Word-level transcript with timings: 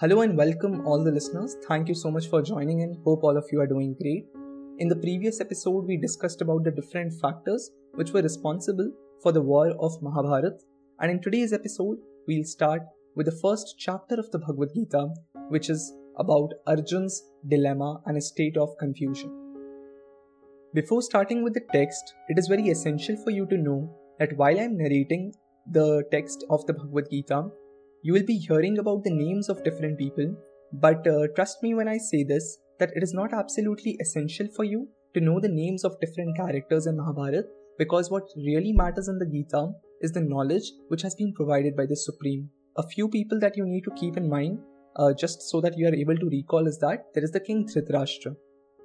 Hello 0.00 0.22
and 0.22 0.36
welcome 0.36 0.84
all 0.84 1.04
the 1.04 1.12
listeners. 1.12 1.56
Thank 1.68 1.86
you 1.86 1.94
so 1.94 2.10
much 2.10 2.26
for 2.26 2.42
joining 2.42 2.80
in. 2.80 3.00
Hope 3.04 3.22
all 3.22 3.36
of 3.36 3.44
you 3.52 3.60
are 3.60 3.66
doing 3.68 3.94
great. 4.02 4.26
In 4.80 4.88
the 4.88 4.96
previous 4.96 5.40
episode, 5.40 5.86
we 5.86 5.96
discussed 5.96 6.42
about 6.42 6.64
the 6.64 6.72
different 6.72 7.12
factors 7.22 7.70
which 7.94 8.10
were 8.10 8.20
responsible 8.20 8.90
for 9.22 9.30
the 9.30 9.40
war 9.40 9.68
of 9.78 10.02
Mahabharat. 10.02 10.60
And 10.98 11.12
in 11.12 11.22
today's 11.22 11.52
episode, 11.52 11.98
we'll 12.26 12.42
start 12.42 12.82
with 13.14 13.26
the 13.26 13.38
first 13.40 13.76
chapter 13.78 14.16
of 14.16 14.28
the 14.32 14.40
Bhagavad 14.40 14.70
Gita, 14.74 15.10
which 15.50 15.70
is 15.70 15.92
about 16.18 16.50
Arjun's 16.66 17.22
dilemma 17.46 18.02
and 18.06 18.16
a 18.16 18.20
state 18.20 18.56
of 18.56 18.76
confusion. 18.80 19.30
Before 20.74 21.02
starting 21.02 21.44
with 21.44 21.54
the 21.54 21.66
text, 21.72 22.14
it 22.28 22.36
is 22.36 22.48
very 22.48 22.68
essential 22.68 23.16
for 23.22 23.30
you 23.30 23.46
to 23.46 23.56
know 23.56 23.96
that 24.18 24.36
while 24.36 24.58
I'm 24.58 24.76
narrating 24.76 25.32
the 25.70 26.02
text 26.10 26.44
of 26.50 26.66
the 26.66 26.72
Bhagavad 26.72 27.04
Gita, 27.12 27.44
you 28.06 28.12
will 28.12 28.26
be 28.26 28.36
hearing 28.36 28.78
about 28.78 29.02
the 29.02 29.10
names 29.10 29.48
of 29.48 29.64
different 29.64 29.98
people, 29.98 30.26
but 30.74 31.06
uh, 31.06 31.26
trust 31.34 31.62
me 31.62 31.72
when 31.72 31.88
I 31.88 31.96
say 31.96 32.22
this 32.22 32.58
that 32.78 32.90
it 32.94 33.02
is 33.02 33.14
not 33.14 33.32
absolutely 33.32 33.96
essential 33.98 34.46
for 34.54 34.64
you 34.64 34.88
to 35.14 35.22
know 35.22 35.40
the 35.40 35.48
names 35.48 35.84
of 35.84 35.98
different 36.00 36.36
characters 36.36 36.86
in 36.86 36.98
Mahabharata 36.98 37.44
because 37.78 38.10
what 38.10 38.24
really 38.36 38.72
matters 38.74 39.08
in 39.08 39.18
the 39.18 39.24
Gita 39.24 39.68
is 40.02 40.12
the 40.12 40.20
knowledge 40.20 40.70
which 40.88 41.00
has 41.00 41.14
been 41.14 41.32
provided 41.32 41.76
by 41.76 41.86
the 41.86 41.96
Supreme. 41.96 42.50
A 42.76 42.86
few 42.88 43.08
people 43.08 43.40
that 43.40 43.56
you 43.56 43.64
need 43.64 43.84
to 43.84 43.96
keep 43.96 44.18
in 44.18 44.28
mind, 44.28 44.58
uh, 44.96 45.14
just 45.18 45.40
so 45.50 45.62
that 45.62 45.78
you 45.78 45.88
are 45.88 45.94
able 45.94 46.16
to 46.16 46.26
recall, 46.26 46.66
is 46.66 46.78
that 46.80 47.06
there 47.14 47.24
is 47.24 47.30
the 47.30 47.40
king 47.40 47.66
Dhritarashtra. 47.66 48.36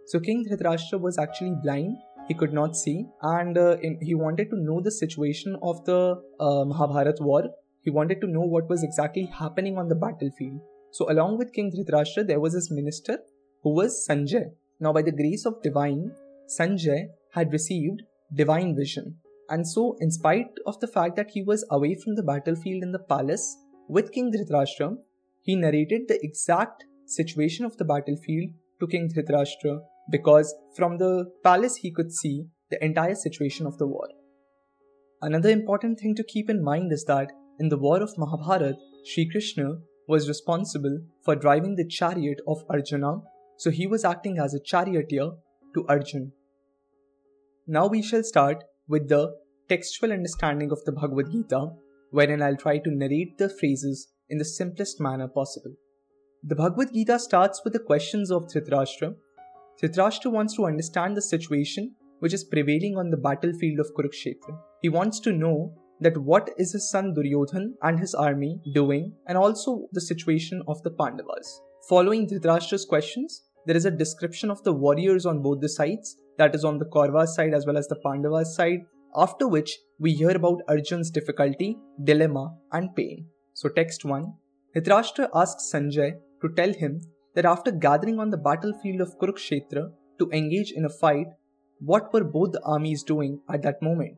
So, 0.06 0.20
King 0.22 0.46
Dhritarashtra 0.50 1.00
was 1.00 1.18
actually 1.20 1.56
blind, 1.62 1.98
he 2.30 2.34
could 2.34 2.54
not 2.54 2.76
see, 2.76 3.06
and 3.22 3.58
uh, 3.58 3.78
in, 3.82 4.00
he 4.02 4.16
wanted 4.16 4.50
to 4.52 4.56
know 4.58 4.80
the 4.82 4.92
situation 4.92 5.58
of 5.62 5.84
the 5.84 6.16
uh, 6.40 6.64
Mahabharat 6.66 7.20
war 7.20 7.50
he 7.82 7.90
wanted 7.90 8.22
to 8.22 8.28
know 8.28 8.42
what 8.42 8.70
was 8.70 8.84
exactly 8.84 9.26
happening 9.26 9.78
on 9.78 9.88
the 9.88 9.96
battlefield. 9.96 10.62
So, 10.92 11.10
along 11.12 11.38
with 11.38 11.54
King 11.54 11.72
Dhritarashtra, 11.72 12.28
there 12.28 12.40
was 12.40 12.54
his 12.54 12.72
minister 12.72 13.20
who 13.64 13.74
was 13.76 14.06
Sanjay. 14.10 14.52
Now, 14.80 14.94
by 14.94 15.02
the 15.02 15.12
grace 15.12 15.46
of 15.46 15.62
divine, 15.62 16.12
Sanjay 16.48 17.10
had 17.34 17.54
received 17.54 18.04
divine 18.34 18.76
vision. 18.76 19.18
And 19.50 19.68
so, 19.68 19.98
in 20.00 20.12
spite 20.12 20.52
of 20.66 20.80
the 20.80 20.88
fact 20.88 21.16
that 21.16 21.32
he 21.32 21.44
was 21.44 21.66
away 21.70 21.96
from 21.96 22.16
the 22.16 22.24
battlefield 22.24 22.84
in 22.84 22.92
the 22.92 23.00
palace 23.00 23.58
with 23.88 24.12
King 24.12 24.32
Dhritarashtra, 24.32 24.98
he 25.42 25.56
narrated 25.56 26.08
the 26.08 26.20
exact 26.24 26.86
situation 27.06 27.66
of 27.66 27.78
the 27.78 27.86
battlefield 27.86 28.52
to 28.80 28.88
King 28.88 29.10
Dhritarashtra 29.10 29.80
because 30.12 30.54
from 30.76 30.98
the 30.98 31.32
palace 31.44 31.78
he 31.78 31.92
could 31.92 32.12
see 32.12 32.46
the 32.70 32.84
entire 32.84 33.16
situation 33.16 33.66
of 33.66 33.78
the 33.78 33.88
war. 33.88 34.08
Another 35.22 35.50
important 35.50 36.00
thing 36.00 36.16
to 36.16 36.24
keep 36.24 36.50
in 36.50 36.64
mind 36.64 36.94
is 36.94 37.04
that 37.06 37.32
in 37.60 37.70
the 37.70 37.78
war 37.78 38.02
of 38.02 38.18
Mahabharat, 38.18 38.76
Sri 39.06 39.30
Krishna 39.30 39.80
was 40.08 40.28
responsible 40.28 41.00
for 41.24 41.36
driving 41.36 41.76
the 41.76 41.86
chariot 41.88 42.40
of 42.48 42.64
Arjuna, 42.70 43.22
so 43.58 43.70
he 43.70 43.86
was 43.86 44.06
acting 44.06 44.40
as 44.40 44.54
a 44.54 44.60
charioteer 44.60 45.32
to 45.76 45.86
Arjun. 45.88 46.32
Now 47.68 47.88
we 47.88 48.02
shall 48.02 48.24
start 48.24 48.64
with 48.88 49.10
the 49.10 49.36
textual 49.68 50.12
understanding 50.12 50.72
of 50.72 50.84
the 50.86 50.92
Bhagavad 50.92 51.32
Gita, 51.32 51.70
wherein 52.12 52.42
I'll 52.42 52.56
try 52.56 52.80
to 52.80 52.90
narrate 52.90 53.38
the 53.38 53.50
phrases 53.50 54.08
in 54.30 54.40
the 54.40 54.46
simplest 54.46 55.00
manner 55.00 55.28
possible. 55.28 55.76
The 56.44 56.56
Bhagavad 56.56 56.94
Gita 56.94 57.20
starts 57.20 57.62
with 57.64 57.74
the 57.74 57.80
questions 57.80 58.32
of 58.32 58.48
Dhritarashtra. 58.48 59.14
Dhritarashtra 59.82 60.32
wants 60.32 60.56
to 60.56 60.66
understand 60.66 61.16
the 61.16 61.22
situation 61.22 61.96
which 62.20 62.34
is 62.34 62.44
prevailing 62.44 62.98
on 62.98 63.10
the 63.10 63.18
battlefield 63.18 63.80
of 63.80 63.94
Kurukshetra. 63.94 64.58
He 64.82 64.90
wants 64.90 65.20
to 65.22 65.32
know 65.32 65.76
that 66.02 66.18
what 66.18 66.50
is 66.58 66.74
his 66.74 66.90
son 66.90 67.14
Duryodhan 67.14 67.74
and 67.82 68.00
his 68.00 68.14
army 68.14 68.62
doing, 68.74 69.14
and 69.28 69.38
also 69.38 69.88
the 69.92 70.02
situation 70.02 70.62
of 70.68 70.82
the 70.84 70.92
Pandavas. 70.92 71.62
Following 71.90 72.28
Dhritarashtra's 72.28 72.86
questions, 72.86 73.44
there 73.66 73.76
is 73.76 73.86
a 73.86 73.92
description 73.92 74.50
of 74.50 74.64
the 74.64 74.74
warriors 74.74 75.26
on 75.26 75.42
both 75.42 75.62
the 75.62 75.70
sides, 75.70 76.16
that 76.38 76.56
is 76.56 76.64
on 76.64 76.78
the 76.78 76.86
Kauravas 76.86 77.30
side 77.30 77.54
as 77.54 77.66
well 77.66 77.78
as 77.78 77.88
the 77.88 78.00
Pandavas 78.04 78.56
side, 78.56 78.80
after 79.16 79.48
which 79.48 79.78
we 80.00 80.14
hear 80.14 80.32
about 80.32 80.62
Arjun's 80.70 81.12
difficulty, 81.12 81.78
dilemma, 82.04 82.56
and 82.72 82.96
pain. 82.96 83.28
So, 83.54 83.68
text 83.68 84.06
1 84.06 84.34
Dhritarashtra 84.76 85.30
asks 85.34 85.72
Sanjay 85.74 86.14
to 86.42 86.50
tell 86.56 86.72
him 86.72 87.02
that 87.36 87.46
after 87.46 87.72
gathering 87.72 88.20
on 88.20 88.30
the 88.30 88.38
battlefield 88.38 89.02
of 89.02 89.18
Kurukshetra 89.20 89.92
to 90.20 90.30
engage 90.32 90.72
in 90.72 90.86
a 90.86 90.90
fight, 90.90 91.28
what 91.80 92.14
were 92.14 92.24
both 92.24 92.52
the 92.52 92.62
armies 92.64 93.04
doing 93.04 93.42
at 93.50 93.62
that 93.64 93.82
moment? 93.82 94.18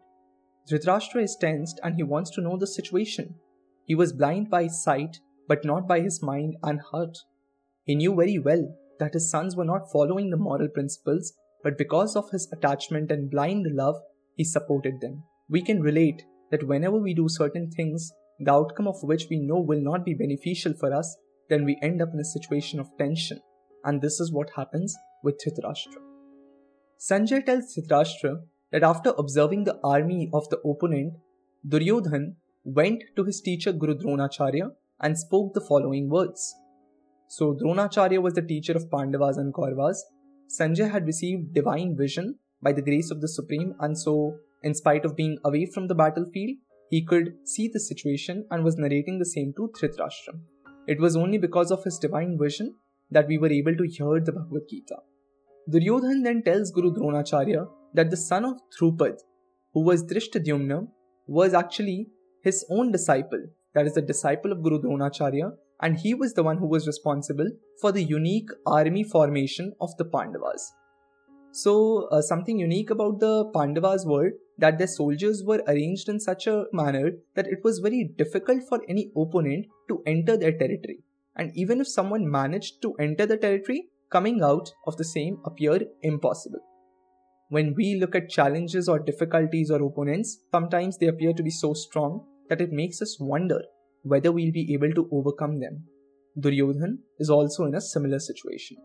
Dhritarashtra 0.69 1.23
is 1.23 1.35
tensed 1.39 1.79
and 1.83 1.95
he 1.95 2.03
wants 2.03 2.29
to 2.31 2.41
know 2.41 2.57
the 2.57 2.67
situation. 2.67 3.35
He 3.85 3.95
was 3.95 4.13
blind 4.13 4.49
by 4.49 4.67
sight, 4.67 5.19
but 5.47 5.65
not 5.65 5.87
by 5.87 6.01
his 6.01 6.21
mind 6.21 6.55
and 6.63 6.79
heart. 6.79 7.17
He 7.83 7.95
knew 7.95 8.15
very 8.15 8.39
well 8.39 8.77
that 8.99 9.13
his 9.13 9.29
sons 9.29 9.55
were 9.55 9.65
not 9.65 9.91
following 9.91 10.29
the 10.29 10.37
moral 10.37 10.69
principles, 10.69 11.33
but 11.63 11.77
because 11.77 12.15
of 12.15 12.29
his 12.31 12.49
attachment 12.51 13.11
and 13.11 13.29
blind 13.29 13.65
love, 13.71 13.95
he 14.35 14.43
supported 14.43 15.01
them. 15.01 15.23
We 15.49 15.61
can 15.61 15.81
relate 15.81 16.23
that 16.51 16.67
whenever 16.67 16.97
we 16.97 17.13
do 17.13 17.27
certain 17.27 17.69
things, 17.71 18.11
the 18.39 18.51
outcome 18.51 18.87
of 18.87 19.01
which 19.03 19.27
we 19.29 19.39
know 19.39 19.59
will 19.59 19.81
not 19.81 20.05
be 20.05 20.13
beneficial 20.13 20.73
for 20.79 20.93
us, 20.93 21.17
then 21.49 21.65
we 21.65 21.79
end 21.81 22.01
up 22.01 22.09
in 22.13 22.19
a 22.19 22.25
situation 22.25 22.79
of 22.79 22.95
tension. 22.97 23.39
And 23.83 24.01
this 24.01 24.19
is 24.19 24.31
what 24.31 24.51
happens 24.55 24.95
with 25.23 25.39
Dhritarashtra. 25.43 26.01
Sanjay 26.99 27.45
tells 27.45 27.75
Dhritarashtra 27.75 28.41
that 28.71 28.83
after 28.83 29.13
observing 29.17 29.63
the 29.65 29.79
army 29.83 30.29
of 30.33 30.49
the 30.49 30.59
opponent, 30.59 31.13
Duryodhan 31.67 32.35
went 32.63 33.03
to 33.15 33.23
his 33.23 33.41
teacher 33.41 33.71
Guru 33.71 33.95
Dronacharya 33.95 34.71
and 34.99 35.17
spoke 35.17 35.53
the 35.53 35.61
following 35.61 36.09
words. 36.09 36.55
So, 37.27 37.53
Dronacharya 37.53 38.21
was 38.21 38.33
the 38.33 38.41
teacher 38.41 38.73
of 38.73 38.89
Pandavas 38.91 39.37
and 39.37 39.53
Kauravas. 39.53 39.97
Sanjay 40.47 40.91
had 40.91 41.05
received 41.05 41.53
divine 41.53 41.95
vision 41.97 42.39
by 42.61 42.73
the 42.73 42.81
grace 42.81 43.09
of 43.09 43.21
the 43.21 43.27
Supreme, 43.27 43.73
and 43.79 43.97
so, 43.97 44.37
in 44.63 44.75
spite 44.75 45.05
of 45.05 45.15
being 45.15 45.37
away 45.45 45.65
from 45.65 45.87
the 45.87 45.95
battlefield, 45.95 46.57
he 46.89 47.03
could 47.03 47.35
see 47.45 47.69
the 47.69 47.79
situation 47.79 48.45
and 48.51 48.63
was 48.63 48.77
narrating 48.77 49.17
the 49.17 49.25
same 49.25 49.53
to 49.53 49.69
Dhritarashtra. 49.69 50.39
It 50.87 50.99
was 50.99 51.15
only 51.15 51.37
because 51.37 51.71
of 51.71 51.83
his 51.83 51.97
divine 51.97 52.37
vision 52.37 52.75
that 53.11 53.27
we 53.27 53.37
were 53.37 53.51
able 53.51 53.75
to 53.75 53.87
hear 53.87 54.19
the 54.19 54.33
Bhagavad 54.33 54.67
Gita. 54.69 54.97
Duryodhan 55.69 56.23
then 56.23 56.43
tells 56.43 56.71
Guru 56.71 56.93
Dronacharya 56.93 57.67
that 57.93 58.09
the 58.09 58.17
son 58.17 58.45
of 58.45 58.59
Drupad, 58.77 59.17
who 59.73 59.81
was 59.81 60.03
Drishtadyumna, 60.03 60.87
was 61.27 61.53
actually 61.53 62.07
his 62.43 62.65
own 62.69 62.91
disciple, 62.91 63.43
that 63.73 63.85
is, 63.85 63.93
the 63.93 64.01
disciple 64.01 64.51
of 64.51 64.63
Guru 64.63 64.81
Dronacharya, 64.81 65.51
and 65.81 65.97
he 65.97 66.13
was 66.13 66.33
the 66.33 66.43
one 66.43 66.57
who 66.57 66.67
was 66.67 66.87
responsible 66.87 67.49
for 67.79 67.91
the 67.91 68.03
unique 68.03 68.49
army 68.65 69.03
formation 69.03 69.73
of 69.81 69.95
the 69.97 70.05
Pandavas. 70.05 70.73
So, 71.51 72.07
uh, 72.11 72.21
something 72.21 72.59
unique 72.59 72.89
about 72.89 73.19
the 73.19 73.45
Pandavas 73.53 74.05
were 74.05 74.31
that 74.57 74.77
their 74.77 74.87
soldiers 74.87 75.43
were 75.43 75.63
arranged 75.67 76.07
in 76.07 76.19
such 76.19 76.47
a 76.47 76.65
manner 76.71 77.11
that 77.35 77.47
it 77.47 77.59
was 77.63 77.79
very 77.79 78.09
difficult 78.17 78.63
for 78.69 78.81
any 78.87 79.11
opponent 79.17 79.65
to 79.89 80.01
enter 80.05 80.37
their 80.37 80.57
territory. 80.57 80.99
And 81.35 81.51
even 81.55 81.81
if 81.81 81.87
someone 81.87 82.29
managed 82.29 82.81
to 82.83 82.93
enter 82.99 83.25
the 83.25 83.37
territory, 83.37 83.89
coming 84.09 84.41
out 84.43 84.71
of 84.85 84.97
the 84.97 85.03
same 85.03 85.39
appeared 85.45 85.87
impossible 86.01 86.59
when 87.55 87.73
we 87.75 87.95
look 87.99 88.15
at 88.15 88.29
challenges 88.29 88.87
or 88.87 88.97
difficulties 88.97 89.69
or 89.69 89.83
opponents, 89.83 90.39
sometimes 90.51 90.97
they 90.97 91.07
appear 91.07 91.33
to 91.33 91.43
be 91.43 91.49
so 91.49 91.73
strong 91.73 92.25
that 92.47 92.61
it 92.61 92.71
makes 92.71 93.01
us 93.01 93.17
wonder 93.19 93.61
whether 94.03 94.31
we'll 94.31 94.53
be 94.53 94.73
able 94.73 94.93
to 94.93 95.09
overcome 95.11 95.59
them. 95.59 95.83
Duryodhan 96.39 96.99
is 97.19 97.29
also 97.29 97.65
in 97.65 97.75
a 97.75 97.81
similar 97.81 98.19
situation. 98.19 98.77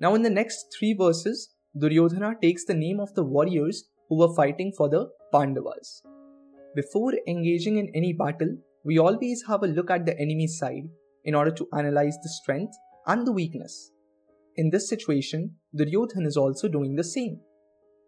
Now, 0.00 0.14
in 0.14 0.22
the 0.22 0.30
next 0.30 0.74
three 0.78 0.94
verses, 0.98 1.50
Duryodhana 1.78 2.36
takes 2.40 2.64
the 2.64 2.72
name 2.72 2.98
of 2.98 3.12
the 3.12 3.24
warriors 3.24 3.90
who 4.08 4.16
were 4.20 4.34
fighting 4.34 4.72
for 4.74 4.88
the 4.88 5.10
Pandavas. 5.30 6.02
Before 6.74 7.12
engaging 7.26 7.76
in 7.76 7.92
any 7.94 8.14
battle, 8.14 8.56
we 8.86 8.98
always 8.98 9.44
have 9.48 9.62
a 9.62 9.66
look 9.66 9.90
at 9.90 10.06
the 10.06 10.18
enemy 10.18 10.46
side 10.46 10.88
in 11.24 11.34
order 11.34 11.50
to 11.50 11.68
analyze 11.76 12.16
the 12.22 12.30
strength 12.30 12.72
and 13.06 13.26
the 13.26 13.32
weakness. 13.32 13.90
In 14.56 14.70
this 14.70 14.88
situation, 14.88 15.56
Duryodhan 15.78 16.26
is 16.26 16.38
also 16.38 16.68
doing 16.68 16.96
the 16.96 17.04
same. 17.04 17.40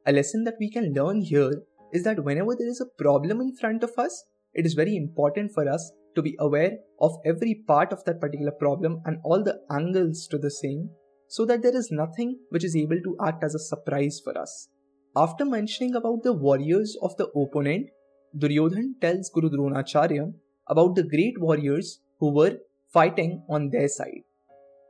A 0.06 0.12
lesson 0.12 0.44
that 0.44 0.56
we 0.58 0.70
can 0.70 0.94
learn 0.94 1.20
here 1.20 1.62
is 1.93 2.05
that 2.05 2.25
whenever 2.25 2.55
there 2.56 2.69
is 2.69 2.81
a 2.81 3.02
problem 3.02 3.41
in 3.41 3.55
front 3.55 3.85
of 3.85 3.91
us, 3.99 4.25
it 4.55 4.64
is 4.64 4.73
very 4.73 4.97
important 4.97 5.52
for 5.52 5.69
us 5.69 5.93
to 6.14 6.23
be 6.23 6.37
aware 6.38 6.79
of 7.00 7.19
every 7.26 7.62
part 7.69 7.93
of 7.93 8.02
that 8.05 8.19
particular 8.19 8.52
problem 8.52 9.02
and 9.05 9.19
all 9.25 9.44
the 9.44 9.61
angles 9.70 10.26
to 10.29 10.38
the 10.38 10.50
same 10.50 10.88
so 11.29 11.44
that 11.44 11.62
there 11.62 11.76
is 11.76 11.91
nothing 11.91 12.38
which 12.49 12.64
is 12.64 12.75
able 12.75 13.00
to 13.02 13.17
act 13.23 13.44
as 13.44 13.55
a 13.55 13.58
surprise 13.58 14.20
for 14.25 14.37
us. 14.38 14.69
After 15.14 15.44
mentioning 15.44 15.94
about 15.94 16.23
the 16.23 16.32
warriors 16.32 16.97
of 17.02 17.17
the 17.19 17.29
opponent, 17.29 17.91
Duryodhan 18.37 19.00
tells 19.00 19.29
Guru 19.29 19.50
Dronacharya 19.50 20.32
about 20.67 20.94
the 20.94 21.02
great 21.02 21.38
warriors 21.38 22.00
who 22.20 22.32
were 22.32 22.58
fighting 22.93 23.43
on 23.50 23.69
their 23.69 23.88
side. 23.88 24.23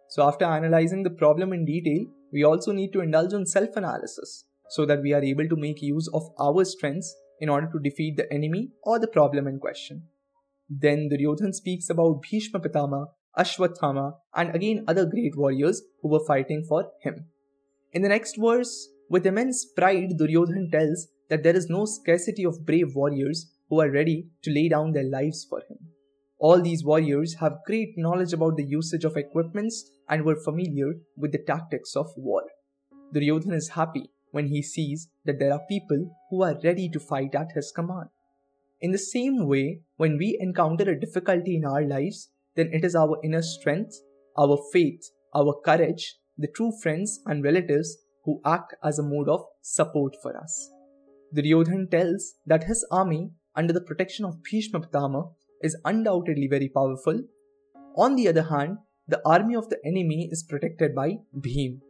So, 0.08 0.26
after 0.26 0.44
analyzing 0.44 1.02
the 1.02 1.10
problem 1.10 1.52
in 1.52 1.64
detail, 1.64 2.06
we 2.32 2.44
also 2.44 2.72
need 2.72 2.92
to 2.92 3.00
indulge 3.00 3.32
in 3.32 3.46
self 3.46 3.76
analysis 3.76 4.44
so 4.70 4.86
that 4.86 5.02
we 5.02 5.12
are 5.12 5.22
able 5.22 5.48
to 5.48 5.56
make 5.56 5.82
use 5.82 6.08
of 6.14 6.30
our 6.38 6.64
strengths 6.64 7.14
in 7.40 7.48
order 7.48 7.68
to 7.72 7.80
defeat 7.82 8.16
the 8.16 8.32
enemy 8.32 8.70
or 8.82 8.98
the 8.98 9.08
problem 9.08 9.46
in 9.46 9.58
question. 9.58 10.04
Then 10.68 11.08
Duryodhan 11.10 11.52
speaks 11.54 11.90
about 11.90 12.22
Bhishma 12.22 12.60
Pitama, 12.60 13.06
Ashwathama, 13.36 14.14
and 14.34 14.54
again 14.54 14.84
other 14.86 15.04
great 15.04 15.36
warriors 15.36 15.82
who 16.00 16.08
were 16.08 16.24
fighting 16.26 16.64
for 16.68 16.90
him. 17.02 17.26
In 17.92 18.02
the 18.02 18.08
next 18.08 18.36
verse, 18.38 18.88
with 19.08 19.26
immense 19.26 19.64
pride, 19.64 20.10
Duryodhan 20.16 20.70
tells 20.70 21.08
that 21.28 21.42
there 21.42 21.56
is 21.56 21.68
no 21.68 21.84
scarcity 21.84 22.44
of 22.44 22.64
brave 22.64 22.94
warriors 22.94 23.50
who 23.68 23.80
are 23.80 23.90
ready 23.90 24.28
to 24.42 24.52
lay 24.52 24.68
down 24.68 24.92
their 24.92 25.08
lives 25.08 25.44
for 25.48 25.60
him. 25.68 25.78
All 26.38 26.60
these 26.60 26.84
warriors 26.84 27.34
have 27.40 27.64
great 27.66 27.94
knowledge 27.96 28.32
about 28.32 28.56
the 28.56 28.64
usage 28.64 29.04
of 29.04 29.16
equipments 29.16 29.90
and 30.08 30.24
were 30.24 30.36
familiar 30.36 30.94
with 31.16 31.32
the 31.32 31.44
tactics 31.46 31.96
of 31.96 32.06
war. 32.16 32.44
Duryodhan 33.12 33.54
is 33.54 33.70
happy 33.70 34.10
when 34.30 34.48
he 34.48 34.62
sees 34.62 35.08
that 35.24 35.38
there 35.38 35.52
are 35.52 35.66
people 35.68 36.16
who 36.30 36.42
are 36.42 36.60
ready 36.62 36.88
to 36.88 37.00
fight 37.00 37.34
at 37.34 37.52
his 37.54 37.72
command. 37.74 38.08
In 38.80 38.92
the 38.92 38.98
same 38.98 39.46
way, 39.46 39.80
when 39.96 40.16
we 40.16 40.38
encounter 40.40 40.90
a 40.90 40.98
difficulty 40.98 41.56
in 41.56 41.64
our 41.64 41.82
lives, 41.82 42.30
then 42.56 42.70
it 42.72 42.84
is 42.84 42.94
our 42.94 43.18
inner 43.22 43.42
strength, 43.42 43.94
our 44.38 44.58
faith, 44.72 45.10
our 45.34 45.54
courage, 45.64 46.16
the 46.38 46.48
true 46.48 46.72
friends 46.82 47.20
and 47.26 47.44
relatives 47.44 47.98
who 48.24 48.40
act 48.44 48.74
as 48.82 48.98
a 48.98 49.02
mode 49.02 49.28
of 49.28 49.44
support 49.62 50.16
for 50.22 50.36
us. 50.36 50.70
Duryodhan 51.34 51.90
tells 51.90 52.34
that 52.46 52.64
his 52.64 52.86
army, 52.90 53.30
under 53.54 53.72
the 53.72 53.80
protection 53.80 54.24
of 54.24 54.42
Bhishma 54.42 54.80
Pitama, 54.80 55.32
is 55.62 55.76
undoubtedly 55.84 56.48
very 56.48 56.68
powerful. 56.68 57.22
On 57.96 58.16
the 58.16 58.28
other 58.28 58.42
hand, 58.42 58.78
the 59.06 59.20
army 59.26 59.54
of 59.54 59.68
the 59.68 59.78
enemy 59.84 60.28
is 60.30 60.42
protected 60.42 60.94
by 60.94 61.18
Bhim. 61.38 61.80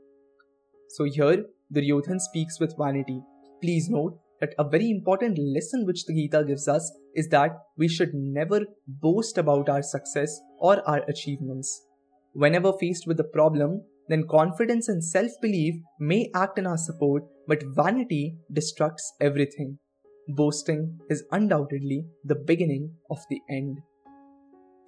So 0.88 1.04
here, 1.04 1.44
Duryodhan 1.72 2.18
speaks 2.18 2.58
with 2.58 2.76
vanity. 2.76 3.20
Please 3.62 3.88
note 3.88 4.18
that 4.40 4.54
a 4.58 4.68
very 4.68 4.90
important 4.90 5.38
lesson 5.38 5.84
which 5.86 6.04
the 6.06 6.14
Gita 6.14 6.44
gives 6.44 6.66
us 6.66 6.90
is 7.14 7.28
that 7.28 7.52
we 7.76 7.88
should 7.88 8.14
never 8.14 8.60
boast 8.86 9.38
about 9.38 9.68
our 9.68 9.82
success 9.82 10.40
or 10.58 10.82
our 10.88 11.02
achievements. 11.08 11.86
Whenever 12.32 12.72
faced 12.80 13.06
with 13.06 13.20
a 13.20 13.24
problem, 13.24 13.82
then 14.08 14.26
confidence 14.28 14.88
and 14.88 15.04
self 15.04 15.30
belief 15.40 15.74
may 16.00 16.30
act 16.34 16.58
in 16.58 16.66
our 16.66 16.78
support, 16.78 17.22
but 17.46 17.62
vanity 17.74 18.36
destructs 18.52 19.06
everything. 19.20 19.78
Boasting 20.28 20.98
is 21.08 21.24
undoubtedly 21.32 22.06
the 22.24 22.34
beginning 22.34 22.94
of 23.10 23.18
the 23.28 23.40
end. 23.50 23.78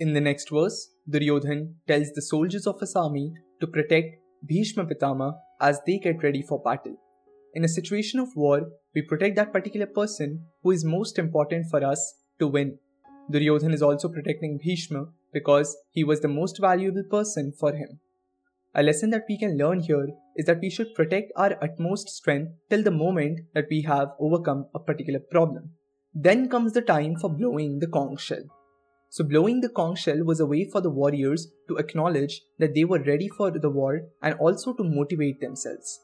In 0.00 0.14
the 0.14 0.20
next 0.20 0.50
verse, 0.50 0.90
Duryodhan 1.08 1.74
tells 1.86 2.10
the 2.12 2.22
soldiers 2.22 2.66
of 2.66 2.80
his 2.80 2.96
army 2.96 3.32
to 3.60 3.66
protect 3.66 4.16
Bhishma 4.44 4.84
Pitama 4.86 5.34
as 5.62 5.80
they 5.86 5.98
get 5.98 6.22
ready 6.22 6.42
for 6.42 6.60
battle. 6.60 6.96
In 7.54 7.64
a 7.64 7.68
situation 7.68 8.20
of 8.20 8.36
war, 8.36 8.62
we 8.94 9.02
protect 9.02 9.36
that 9.36 9.52
particular 9.52 9.86
person 9.86 10.46
who 10.62 10.72
is 10.72 10.84
most 10.84 11.18
important 11.18 11.66
for 11.70 11.84
us 11.84 12.14
to 12.38 12.48
win. 12.48 12.78
Duryodhan 13.30 13.72
is 13.72 13.82
also 13.82 14.08
protecting 14.08 14.58
Bhishma 14.62 15.06
because 15.32 15.76
he 15.90 16.04
was 16.04 16.20
the 16.20 16.28
most 16.28 16.60
valuable 16.60 17.04
person 17.08 17.52
for 17.58 17.72
him. 17.72 18.00
A 18.74 18.82
lesson 18.82 19.10
that 19.10 19.24
we 19.28 19.38
can 19.38 19.58
learn 19.58 19.80
here 19.80 20.08
is 20.36 20.46
that 20.46 20.60
we 20.60 20.70
should 20.70 20.94
protect 20.94 21.32
our 21.36 21.56
utmost 21.62 22.08
strength 22.08 22.52
till 22.70 22.82
the 22.82 22.90
moment 22.90 23.40
that 23.54 23.66
we 23.70 23.82
have 23.82 24.08
overcome 24.18 24.66
a 24.74 24.78
particular 24.78 25.20
problem. 25.20 25.70
Then 26.14 26.48
comes 26.48 26.72
the 26.72 26.82
time 26.82 27.16
for 27.16 27.30
blowing 27.30 27.78
the 27.78 27.86
conch 27.86 28.20
shell. 28.20 28.44
So, 29.14 29.24
blowing 29.24 29.60
the 29.60 29.68
conch 29.68 30.04
shell 30.04 30.24
was 30.24 30.40
a 30.40 30.46
way 30.46 30.64
for 30.64 30.80
the 30.80 30.88
warriors 30.88 31.52
to 31.68 31.76
acknowledge 31.76 32.40
that 32.58 32.74
they 32.74 32.84
were 32.84 33.02
ready 33.02 33.28
for 33.28 33.50
the 33.50 33.68
war 33.68 34.00
and 34.22 34.34
also 34.36 34.72
to 34.72 34.82
motivate 34.82 35.38
themselves. 35.38 36.00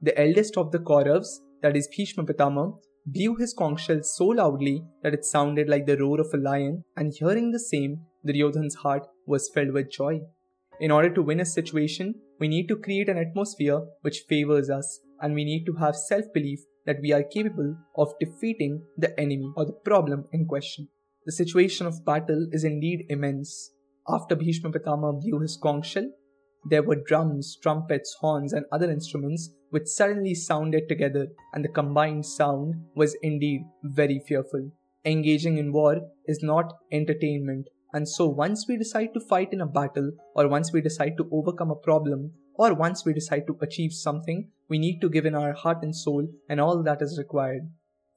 The 0.00 0.18
eldest 0.18 0.56
of 0.56 0.72
the 0.72 0.78
Kauravas, 0.78 1.28
that 1.60 1.76
is 1.76 1.90
Bhishma 1.94 2.24
Pitama, 2.24 2.72
blew 3.04 3.36
his 3.36 3.52
conch 3.52 3.84
shell 3.84 4.02
so 4.02 4.28
loudly 4.28 4.82
that 5.02 5.12
it 5.12 5.26
sounded 5.26 5.68
like 5.68 5.84
the 5.84 5.98
roar 5.98 6.22
of 6.22 6.32
a 6.32 6.38
lion, 6.38 6.84
and 6.96 7.12
hearing 7.12 7.50
the 7.50 7.60
same, 7.60 8.00
Duryodhan's 8.24 8.76
heart 8.76 9.06
was 9.26 9.50
filled 9.50 9.72
with 9.74 9.92
joy. 9.92 10.22
In 10.80 10.90
order 10.90 11.10
to 11.10 11.22
win 11.22 11.40
a 11.40 11.44
situation, 11.44 12.14
we 12.40 12.48
need 12.48 12.66
to 12.68 12.76
create 12.76 13.10
an 13.10 13.18
atmosphere 13.18 13.82
which 14.00 14.24
favors 14.26 14.70
us, 14.70 15.00
and 15.20 15.34
we 15.34 15.44
need 15.44 15.66
to 15.66 15.74
have 15.74 15.96
self 15.96 16.24
belief 16.32 16.60
that 16.86 17.02
we 17.02 17.12
are 17.12 17.22
capable 17.22 17.76
of 17.94 18.14
defeating 18.18 18.84
the 18.96 19.12
enemy 19.20 19.52
or 19.54 19.66
the 19.66 19.80
problem 19.84 20.24
in 20.32 20.46
question. 20.46 20.88
The 21.28 21.32
situation 21.32 21.86
of 21.86 22.06
battle 22.06 22.48
is 22.52 22.64
indeed 22.64 23.04
immense. 23.10 23.72
After 24.08 24.34
Bhishma 24.34 24.70
Pitama 24.70 25.20
blew 25.20 25.40
his 25.40 25.58
conch 25.62 25.90
shell, 25.90 26.10
there 26.70 26.82
were 26.82 27.04
drums, 27.06 27.58
trumpets, 27.62 28.16
horns, 28.20 28.54
and 28.54 28.64
other 28.72 28.90
instruments 28.90 29.50
which 29.68 29.88
suddenly 29.88 30.34
sounded 30.34 30.88
together, 30.88 31.26
and 31.52 31.62
the 31.62 31.68
combined 31.68 32.24
sound 32.24 32.76
was 32.94 33.14
indeed 33.20 33.60
very 33.82 34.22
fearful. 34.26 34.70
Engaging 35.04 35.58
in 35.58 35.70
war 35.70 36.00
is 36.24 36.42
not 36.42 36.72
entertainment, 36.92 37.66
and 37.92 38.08
so, 38.08 38.26
once 38.26 38.64
we 38.66 38.78
decide 38.78 39.12
to 39.12 39.20
fight 39.20 39.52
in 39.52 39.60
a 39.60 39.66
battle, 39.66 40.12
or 40.34 40.48
once 40.48 40.72
we 40.72 40.80
decide 40.80 41.18
to 41.18 41.28
overcome 41.30 41.70
a 41.70 41.76
problem, 41.76 42.32
or 42.54 42.72
once 42.72 43.04
we 43.04 43.12
decide 43.12 43.46
to 43.48 43.58
achieve 43.60 43.92
something, 43.92 44.48
we 44.70 44.78
need 44.78 44.98
to 45.02 45.10
give 45.10 45.26
in 45.26 45.34
our 45.34 45.52
heart 45.52 45.82
and 45.82 45.94
soul 45.94 46.26
and 46.48 46.58
all 46.58 46.82
that 46.82 47.02
is 47.02 47.18
required. 47.18 47.68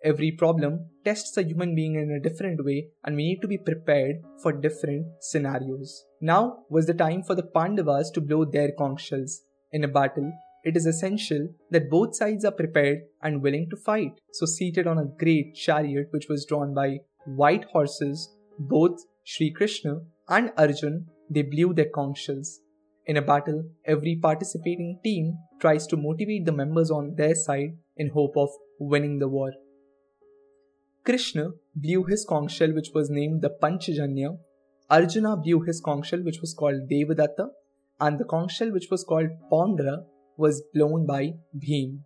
Every 0.03 0.31
problem 0.31 0.87
tests 1.05 1.37
a 1.37 1.43
human 1.43 1.75
being 1.75 1.93
in 1.93 2.09
a 2.09 2.19
different 2.19 2.65
way, 2.65 2.87
and 3.03 3.15
we 3.15 3.23
need 3.23 3.41
to 3.41 3.47
be 3.47 3.59
prepared 3.59 4.15
for 4.41 4.51
different 4.51 5.05
scenarios. 5.19 6.05
Now 6.19 6.63
was 6.69 6.87
the 6.87 6.95
time 6.95 7.21
for 7.21 7.35
the 7.35 7.43
Pandavas 7.43 8.09
to 8.11 8.21
blow 8.21 8.45
their 8.45 8.71
conch 8.71 9.01
shells. 9.01 9.41
In 9.71 9.83
a 9.83 9.87
battle, 9.87 10.31
it 10.63 10.75
is 10.75 10.87
essential 10.87 11.49
that 11.69 11.89
both 11.91 12.15
sides 12.15 12.45
are 12.45 12.51
prepared 12.51 13.01
and 13.21 13.43
willing 13.43 13.69
to 13.69 13.77
fight. 13.77 14.13
So, 14.33 14.47
seated 14.47 14.87
on 14.87 14.97
a 14.97 15.05
great 15.05 15.53
chariot 15.53 16.07
which 16.09 16.27
was 16.27 16.45
drawn 16.45 16.73
by 16.73 17.01
white 17.25 17.65
horses, 17.65 18.35
both 18.57 19.05
Sri 19.23 19.51
Krishna 19.51 20.01
and 20.29 20.51
Arjun, 20.57 21.07
they 21.29 21.43
blew 21.43 21.75
their 21.75 21.89
conch 21.93 22.23
shells. 22.23 22.59
In 23.05 23.17
a 23.17 23.21
battle, 23.21 23.69
every 23.85 24.15
participating 24.15 24.99
team 25.03 25.37
tries 25.59 25.85
to 25.87 25.97
motivate 25.97 26.45
the 26.45 26.51
members 26.51 26.89
on 26.89 27.15
their 27.15 27.35
side 27.35 27.77
in 27.97 28.09
hope 28.09 28.35
of 28.35 28.49
winning 28.79 29.19
the 29.19 29.27
war. 29.27 29.51
Krishna 31.03 31.49
blew 31.75 32.03
his 32.03 32.25
conch 32.25 32.51
shell 32.51 32.73
which 32.73 32.91
was 32.93 33.09
named 33.09 33.41
the 33.41 33.49
Panchajanya. 33.49 34.37
Arjuna 34.89 35.35
blew 35.37 35.61
his 35.61 35.81
conch 35.81 36.09
shell 36.09 36.21
which 36.21 36.41
was 36.41 36.53
called 36.53 36.87
Devadatta 36.91 37.47
and 37.99 38.19
the 38.19 38.25
conch 38.25 38.55
shell 38.55 38.71
which 38.71 38.89
was 38.91 39.03
called 39.03 39.29
Paundra 39.51 40.03
was 40.37 40.61
blown 40.73 41.07
by 41.07 41.33
Bhim. 41.57 42.01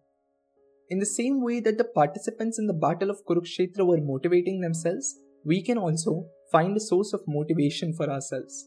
In 0.90 1.00
the 1.00 1.06
same 1.06 1.44
way 1.44 1.60
that 1.60 1.78
the 1.78 1.84
participants 1.84 2.58
in 2.60 2.68
the 2.68 2.74
battle 2.74 3.10
of 3.10 3.26
Kurukshetra 3.28 3.86
were 3.86 4.00
motivating 4.00 4.62
themselves, 4.62 5.16
we 5.44 5.62
can 5.62 5.78
also 5.78 6.28
find 6.52 6.78
a 6.78 6.80
source 6.80 7.12
of 7.12 7.22
motivation 7.28 7.94
for 7.94 8.10
ourselves. 8.10 8.66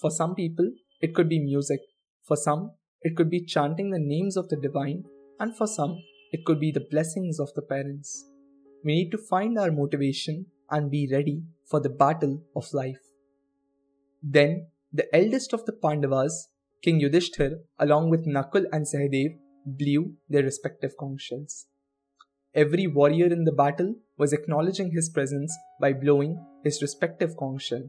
For 0.00 0.10
some 0.10 0.34
people, 0.34 0.70
it 1.00 1.14
could 1.14 1.28
be 1.28 1.38
music. 1.38 1.80
For 2.26 2.36
some, 2.36 2.72
it 3.02 3.16
could 3.16 3.30
be 3.30 3.44
chanting 3.44 3.90
the 3.90 3.98
names 3.98 4.36
of 4.36 4.48
the 4.48 4.56
divine. 4.56 5.04
And 5.38 5.56
for 5.56 5.66
some, 5.66 5.96
it 6.32 6.44
could 6.44 6.60
be 6.60 6.70
the 6.70 6.86
blessings 6.90 7.38
of 7.38 7.54
the 7.54 7.62
parents. 7.62 8.29
We 8.84 8.94
need 8.94 9.10
to 9.10 9.18
find 9.18 9.58
our 9.58 9.70
motivation 9.70 10.46
and 10.70 10.90
be 10.90 11.08
ready 11.12 11.42
for 11.68 11.80
the 11.80 11.90
battle 11.90 12.42
of 12.56 12.72
life. 12.72 13.00
Then, 14.22 14.68
the 14.92 15.14
eldest 15.14 15.52
of 15.52 15.64
the 15.66 15.72
Pandavas, 15.72 16.48
King 16.82 17.00
Yudhishthir, 17.00 17.58
along 17.78 18.10
with 18.10 18.26
Nakul 18.26 18.64
and 18.72 18.86
Sahadev, 18.86 19.36
blew 19.66 20.14
their 20.28 20.42
respective 20.42 20.96
conch 20.98 21.22
shells. 21.22 21.66
Every 22.54 22.86
warrior 22.86 23.26
in 23.26 23.44
the 23.44 23.52
battle 23.52 23.94
was 24.18 24.32
acknowledging 24.32 24.90
his 24.92 25.08
presence 25.08 25.56
by 25.80 25.92
blowing 25.92 26.44
his 26.64 26.82
respective 26.82 27.36
conch 27.36 27.62
shell. 27.62 27.84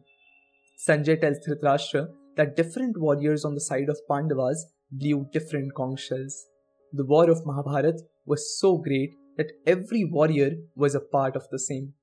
Sanjay 0.88 1.20
tells 1.20 1.38
Dhritarashtra 1.48 2.10
that 2.38 2.56
different 2.56 3.00
warriors 3.00 3.44
on 3.46 3.56
the 3.56 3.62
side 3.62 3.90
of 3.90 4.00
Pandavas 4.10 4.68
blew 4.92 5.28
different 5.32 5.74
conch 5.74 6.02
shells. 6.02 6.46
The 6.94 7.06
war 7.06 7.30
of 7.30 7.46
Mahabharat 7.46 8.02
was 8.26 8.60
so 8.60 8.78
great 8.78 9.16
that 9.38 9.52
every 9.66 10.04
warrior 10.04 10.52
was 10.76 10.96
a 10.96 11.00
part 11.00 11.36
of 11.36 11.48
the 11.52 11.60
same. 11.60 11.94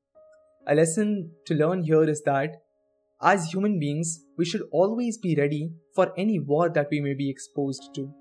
A 0.66 0.74
lesson 0.74 1.30
to 1.46 1.54
learn 1.54 1.82
here 1.82 2.04
is 2.04 2.22
that 2.22 2.62
as 3.20 3.50
human 3.52 3.78
beings, 3.80 4.24
we 4.36 4.44
should 4.44 4.62
always 4.70 5.18
be 5.18 5.34
ready 5.34 5.72
for 5.94 6.12
any 6.16 6.38
war 6.38 6.68
that 6.68 6.88
we 6.90 7.00
may 7.00 7.14
be 7.14 7.28
exposed 7.30 7.90
to. 7.94 8.12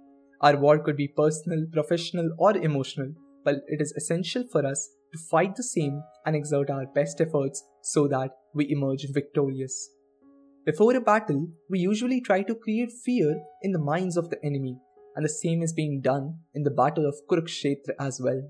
Our 0.42 0.58
war 0.58 0.80
could 0.80 0.98
be 0.98 1.08
personal, 1.08 1.66
professional, 1.72 2.32
or 2.38 2.56
emotional 2.58 3.14
but 3.48 3.64
it 3.68 3.82
is 3.82 3.94
essential 3.94 4.44
for 4.52 4.66
us 4.66 4.90
to 5.14 5.20
fight 5.32 5.56
the 5.56 5.64
same 5.64 6.04
and 6.26 6.36
exert 6.36 6.70
our 6.70 6.86
best 6.86 7.22
efforts 7.22 7.64
so 7.82 8.06
that 8.06 8.32
we 8.54 8.70
emerge 8.70 9.06
victorious. 9.10 9.90
Before 10.66 10.94
a 10.98 11.00
battle, 11.00 11.48
we 11.70 11.80
usually 11.80 12.20
try 12.20 12.42
to 12.44 12.56
create 12.56 12.92
fear 13.06 13.40
in 13.62 13.72
the 13.72 13.80
minds 13.80 14.18
of 14.18 14.30
the 14.30 14.44
enemy, 14.44 14.76
and 15.16 15.24
the 15.24 15.30
same 15.30 15.64
is 15.64 15.72
being 15.72 16.02
done 16.02 16.40
in 16.54 16.64
the 16.64 16.76
battle 16.82 17.06
of 17.06 17.22
Kurukshetra 17.30 17.96
as 17.98 18.20
well. 18.22 18.42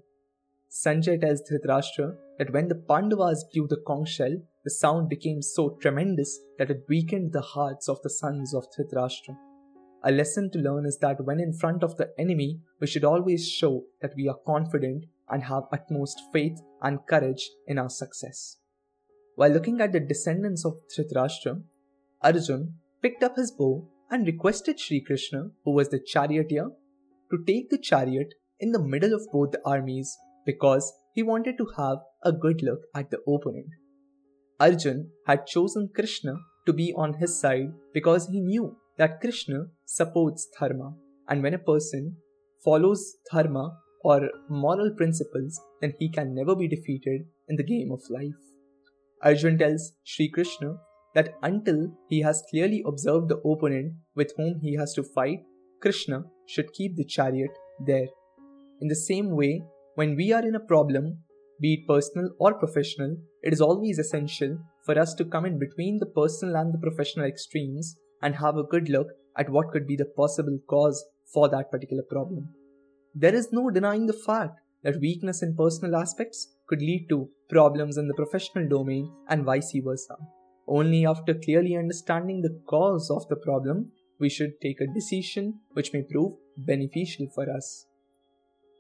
Sanjay 0.70 1.20
tells 1.20 1.42
Dhritarashtra 1.42 2.16
that 2.38 2.52
when 2.52 2.68
the 2.68 2.76
Pandavas 2.76 3.46
blew 3.54 3.68
the 3.68 3.82
conch 3.88 4.10
shell, 4.10 4.36
the 4.64 4.70
sound 4.70 5.10
became 5.10 5.42
so 5.42 5.78
tremendous 5.82 6.40
that 6.58 6.70
it 6.70 6.84
weakened 6.90 7.32
the 7.32 7.42
hearts 7.42 7.88
of 7.88 8.02
the 8.02 8.10
sons 8.10 8.54
of 8.54 8.66
Dhritarashtra. 8.72 9.38
A 10.04 10.12
lesson 10.12 10.52
to 10.52 10.60
learn 10.60 10.86
is 10.86 10.98
that 11.00 11.26
when 11.26 11.40
in 11.40 11.54
front 11.54 11.84
of 11.84 11.98
the 11.98 12.12
enemy, 12.20 12.60
we 12.80 12.88
should 12.88 13.04
always 13.04 13.50
show 13.50 13.86
that 14.02 14.14
we 14.16 14.28
are 14.28 14.40
confident 14.46 15.06
and 15.30 15.44
have 15.44 15.64
utmost 15.72 16.22
faith 16.32 16.60
and 16.82 17.00
courage 17.08 17.50
in 17.66 17.80
our 17.80 17.90
success. 17.90 18.58
While 19.36 19.52
looking 19.52 19.82
at 19.82 19.94
the 19.94 20.00
descendants 20.00 20.66
of 20.66 20.82
Dhritarashtra, 20.96 21.62
Arjun 22.22 22.76
picked 23.02 23.24
up 23.24 23.36
his 23.36 23.52
bow 23.52 23.88
and 24.10 24.26
requested 24.26 24.80
Sri 24.80 25.02
Krishna, 25.02 25.50
who 25.64 25.72
was 25.72 25.90
the 25.90 26.00
charioteer, 26.00 26.72
to 27.32 27.44
take 27.46 27.70
the 27.70 27.78
chariot 27.78 28.34
in 28.60 28.72
the 28.72 28.82
middle 28.82 29.14
of 29.14 29.28
both 29.32 29.52
the 29.52 29.62
armies 29.66 30.18
because 30.48 30.92
he 31.14 31.22
wanted 31.22 31.58
to 31.60 31.68
have 31.78 31.98
a 32.24 32.32
good 32.32 32.64
look 32.64 32.82
at 32.96 33.12
the 33.12 33.20
opponent. 33.28 33.68
Arjun 34.60 35.10
had 35.28 35.46
chosen 35.46 35.90
Krishna 35.94 36.34
to 36.66 36.74
be 36.74 36.94
on 36.96 37.14
his 37.20 37.40
side 37.40 37.74
because 37.94 38.28
he 38.28 38.40
knew 38.40 38.76
that 38.98 39.20
Krishna 39.22 39.66
supports 39.86 40.48
dharma, 40.60 40.94
and 41.28 41.44
when 41.44 41.54
a 41.54 41.60
person 41.60 42.16
follows 42.66 43.04
dharma 43.32 43.78
or 44.04 44.30
moral 44.50 44.92
principles, 44.96 45.60
then 45.82 45.94
he 46.00 46.10
can 46.10 46.34
never 46.34 46.56
be 46.56 46.68
defeated 46.68 47.22
in 47.48 47.56
the 47.56 47.64
game 47.64 47.92
of 47.92 48.02
life. 48.10 48.42
Arjun 49.24 49.58
tells 49.58 49.94
Sri 50.04 50.30
Krishna 50.30 50.74
that 51.14 51.34
until 51.44 51.88
he 52.10 52.22
has 52.22 52.44
clearly 52.50 52.84
observed 52.86 53.30
the 53.30 53.38
opponent 53.38 53.94
with 54.16 54.34
whom 54.38 54.60
he 54.62 54.76
has 54.76 54.94
to 54.94 55.04
fight, 55.04 55.40
Krishna 55.82 56.24
should 56.48 56.74
keep 56.74 56.96
the 56.96 57.06
chariot 57.06 57.52
there. 57.86 58.08
In 58.82 58.88
the 58.88 58.96
same 58.96 59.36
way, 59.36 59.64
when 59.98 60.16
we 60.16 60.32
are 60.32 60.46
in 60.48 60.54
a 60.54 60.60
problem, 60.60 61.18
be 61.60 61.74
it 61.74 61.88
personal 61.88 62.30
or 62.38 62.54
professional, 62.54 63.18
it 63.42 63.52
is 63.52 63.60
always 63.60 63.98
essential 63.98 64.60
for 64.86 64.98
us 65.00 65.16
to 65.16 65.26
come 65.26 65.44
in 65.44 65.58
between 65.58 65.98
the 65.98 66.06
personal 66.06 66.56
and 66.56 66.72
the 66.72 66.78
professional 66.78 67.26
extremes 67.26 67.96
and 68.22 68.36
have 68.36 68.58
a 68.58 68.64
good 68.64 68.90
look 68.90 69.08
at 69.40 69.50
what 69.50 69.72
could 69.72 69.88
be 69.88 69.96
the 69.96 70.06
possible 70.06 70.60
cause 70.70 71.04
for 71.34 71.50
that 71.50 71.72
particular 71.72 72.04
problem. 72.04 72.48
There 73.16 73.34
is 73.34 73.52
no 73.52 73.72
denying 73.72 74.06
the 74.06 74.14
fact 74.14 74.60
that 74.84 75.02
weakness 75.02 75.42
in 75.42 75.56
personal 75.56 75.96
aspects 75.96 76.48
could 76.68 76.80
lead 76.80 77.08
to 77.10 77.30
problems 77.50 77.98
in 77.98 78.08
the 78.08 78.14
professional 78.14 78.70
domain 78.70 79.12
and 79.30 79.46
vice 79.46 79.74
versa. 79.84 80.16
Only 80.68 81.08
after 81.08 81.34
clearly 81.34 81.76
understanding 81.76 82.44
the 82.44 82.62
cause 82.70 83.10
of 83.10 83.28
the 83.30 83.36
problem, 83.36 83.94
we 84.20 84.30
should 84.30 84.62
take 84.62 84.80
a 84.80 84.94
decision 84.94 85.62
which 85.74 85.92
may 85.92 86.04
prove 86.04 86.34
beneficial 86.56 87.30
for 87.34 87.50
us. 87.50 87.88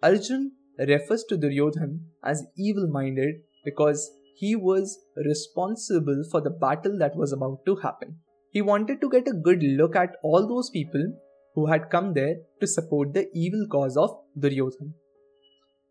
Arjun 0.04 0.52
refers 0.78 1.24
to 1.26 1.38
Duryodhan 1.38 2.00
as 2.24 2.46
evil 2.56 2.88
minded 2.88 3.36
because 3.66 4.12
he 4.36 4.56
was 4.56 5.00
responsible 5.26 6.24
for 6.32 6.42
the 6.42 6.50
battle 6.50 6.98
that 7.00 7.16
was 7.16 7.34
about 7.34 7.66
to 7.66 7.76
happen. 7.78 8.18
He 8.52 8.62
wanted 8.62 9.02
to 9.02 9.10
get 9.10 9.28
a 9.28 9.34
good 9.34 9.64
look 9.64 9.96
at 9.96 10.18
all 10.24 10.48
those 10.48 10.70
people 10.70 11.14
who 11.56 11.66
had 11.66 11.90
come 11.90 12.14
there 12.14 12.36
to 12.60 12.68
support 12.68 13.14
the 13.14 13.28
evil 13.34 13.66
cause 13.72 13.98
of 13.98 14.12
Duryodhan. 14.38 14.94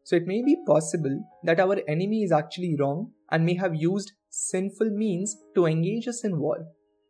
So 0.05 0.15
it 0.15 0.27
may 0.27 0.43
be 0.45 0.57
possible 0.65 1.25
that 1.43 1.59
our 1.59 1.79
enemy 1.89 2.23
is 2.23 2.31
actually 2.31 2.77
wrong 2.79 3.11
and 3.31 3.45
may 3.45 3.55
have 3.57 3.75
used 3.75 4.13
sinful 4.31 4.91
means 4.91 5.37
to 5.57 5.67
engage 5.67 6.07
us 6.07 6.23
in 6.23 6.39
war. 6.39 6.67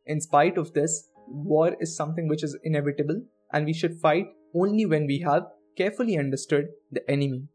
In 0.06 0.20
spite 0.22 0.56
of 0.56 0.72
this, 0.72 1.10
war 1.28 1.76
is 1.80 1.94
something 1.94 2.28
which 2.28 2.42
is 2.42 2.56
inevitable 2.64 3.20
and 3.52 3.66
we 3.66 3.74
should 3.74 4.00
fight 4.00 4.28
only 4.54 4.86
when 4.86 5.06
we 5.06 5.18
have 5.20 5.42
carefully 5.76 6.16
understood 6.16 6.68
the 6.90 7.08
enemy. 7.10 7.48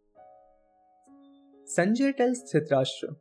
Sanjay 1.77 2.15
tells 2.17 2.41
Dhritarashtra 2.51 3.15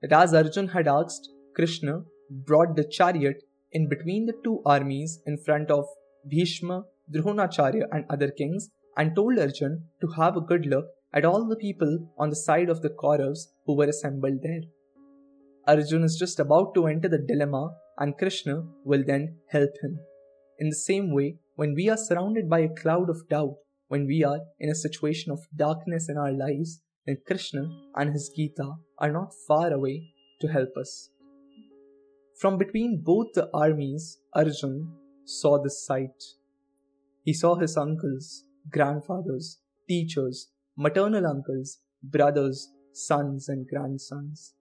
that 0.00 0.12
as 0.12 0.32
Arjun 0.32 0.68
had 0.68 0.88
asked, 0.88 1.28
Krishna 1.54 2.04
brought 2.30 2.74
the 2.74 2.84
chariot 2.84 3.42
in 3.72 3.88
between 3.88 4.24
the 4.26 4.38
two 4.42 4.62
armies 4.64 5.20
in 5.26 5.36
front 5.36 5.70
of 5.70 5.84
Bhishma, 6.26 6.84
Dronacharya, 7.12 7.88
and 7.92 8.04
other 8.08 8.30
kings 8.30 8.70
and 8.96 9.14
told 9.14 9.38
Arjun 9.38 9.84
to 10.00 10.06
have 10.16 10.36
a 10.36 10.40
good 10.40 10.64
look 10.66 10.86
at 11.12 11.24
all 11.24 11.46
the 11.46 11.56
people 11.56 12.08
on 12.18 12.30
the 12.30 12.36
side 12.36 12.70
of 12.70 12.80
the 12.80 12.88
Kauravas 12.88 13.48
who 13.66 13.76
were 13.76 13.88
assembled 13.88 14.42
there. 14.42 14.62
Arjun 15.66 16.04
is 16.04 16.16
just 16.18 16.40
about 16.40 16.74
to 16.74 16.86
enter 16.86 17.08
the 17.08 17.18
dilemma 17.18 17.74
and 17.98 18.16
Krishna 18.16 18.64
will 18.84 19.04
then 19.06 19.36
help 19.50 19.70
him. 19.82 19.98
In 20.58 20.70
the 20.70 20.76
same 20.76 21.12
way, 21.12 21.36
when 21.56 21.74
we 21.74 21.90
are 21.90 21.96
surrounded 21.96 22.48
by 22.48 22.60
a 22.60 22.74
cloud 22.80 23.10
of 23.10 23.28
doubt, 23.28 23.56
when 23.88 24.06
we 24.06 24.24
are 24.24 24.40
in 24.58 24.70
a 24.70 24.74
situation 24.74 25.32
of 25.32 25.40
darkness 25.54 26.08
in 26.08 26.16
our 26.16 26.32
lives, 26.32 26.80
Krishna 27.16 27.70
and 27.94 28.12
his 28.12 28.30
Gita 28.34 28.74
are 28.98 29.12
not 29.12 29.32
far 29.46 29.72
away 29.72 30.12
to 30.40 30.48
help 30.48 30.76
us. 30.76 31.10
From 32.38 32.56
between 32.56 33.02
both 33.04 33.28
the 33.34 33.50
armies, 33.52 34.18
Arjun 34.34 34.92
saw 35.24 35.62
this 35.62 35.84
sight. 35.84 36.22
He 37.22 37.34
saw 37.34 37.56
his 37.56 37.76
uncles, 37.76 38.44
grandfathers, 38.70 39.60
teachers, 39.88 40.48
maternal 40.76 41.26
uncles, 41.26 41.78
brothers, 42.02 42.72
sons, 42.92 43.48
and 43.48 43.68
grandsons. 43.68 44.54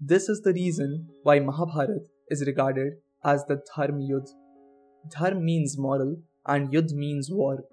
This 0.00 0.28
is 0.28 0.42
the 0.42 0.52
reason 0.52 1.08
why 1.22 1.40
Mahabharat 1.40 2.02
is 2.28 2.46
regarded 2.46 2.98
as 3.24 3.44
the 3.46 3.62
Dharma 3.74 4.00
Yudh. 4.00 4.28
Dharma 5.10 5.40
means 5.40 5.78
moral 5.78 6.16
and 6.46 6.72
Yudh 6.72 6.92
means 6.92 7.30
war. 7.30 7.64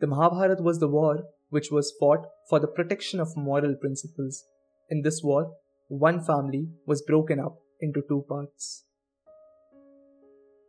The 0.00 0.06
Mahabharat 0.06 0.62
was 0.62 0.78
the 0.78 0.88
war 0.88 1.24
which 1.50 1.70
was 1.70 1.94
fought 1.98 2.26
for 2.48 2.60
the 2.60 2.66
protection 2.66 3.20
of 3.20 3.36
moral 3.36 3.74
principles. 3.76 4.44
In 4.90 5.02
this 5.02 5.22
war, 5.22 5.52
one 5.88 6.24
family 6.24 6.68
was 6.86 7.02
broken 7.02 7.38
up 7.38 7.58
into 7.80 8.02
two 8.08 8.24
parts. 8.28 8.84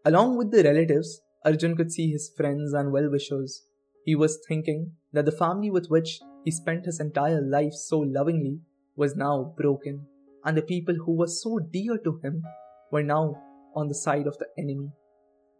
Along 0.05 0.37
with 0.37 0.51
the 0.51 0.63
relatives, 0.63 1.21
Arjun 1.43 1.75
could 1.75 1.91
see 1.91 2.11
his 2.11 2.31
friends 2.37 2.73
and 2.73 2.91
well 2.91 3.09
wishers. 3.09 3.63
He 4.03 4.15
was 4.15 4.39
thinking 4.47 4.91
that 5.13 5.25
the 5.25 5.31
family 5.31 5.71
with 5.71 5.87
which 5.87 6.19
he 6.43 6.51
spent 6.51 6.85
his 6.85 6.99
entire 6.99 7.41
life 7.41 7.73
so 7.73 7.99
lovingly 7.99 8.59
was 8.95 9.15
now 9.15 9.53
broken, 9.57 10.05
and 10.43 10.55
the 10.55 10.61
people 10.61 10.95
who 11.05 11.17
were 11.17 11.27
so 11.27 11.59
dear 11.59 11.97
to 11.97 12.19
him 12.23 12.43
were 12.91 13.03
now 13.03 13.41
on 13.75 13.87
the 13.87 13.95
side 13.95 14.27
of 14.27 14.37
the 14.37 14.47
enemy. 14.57 14.91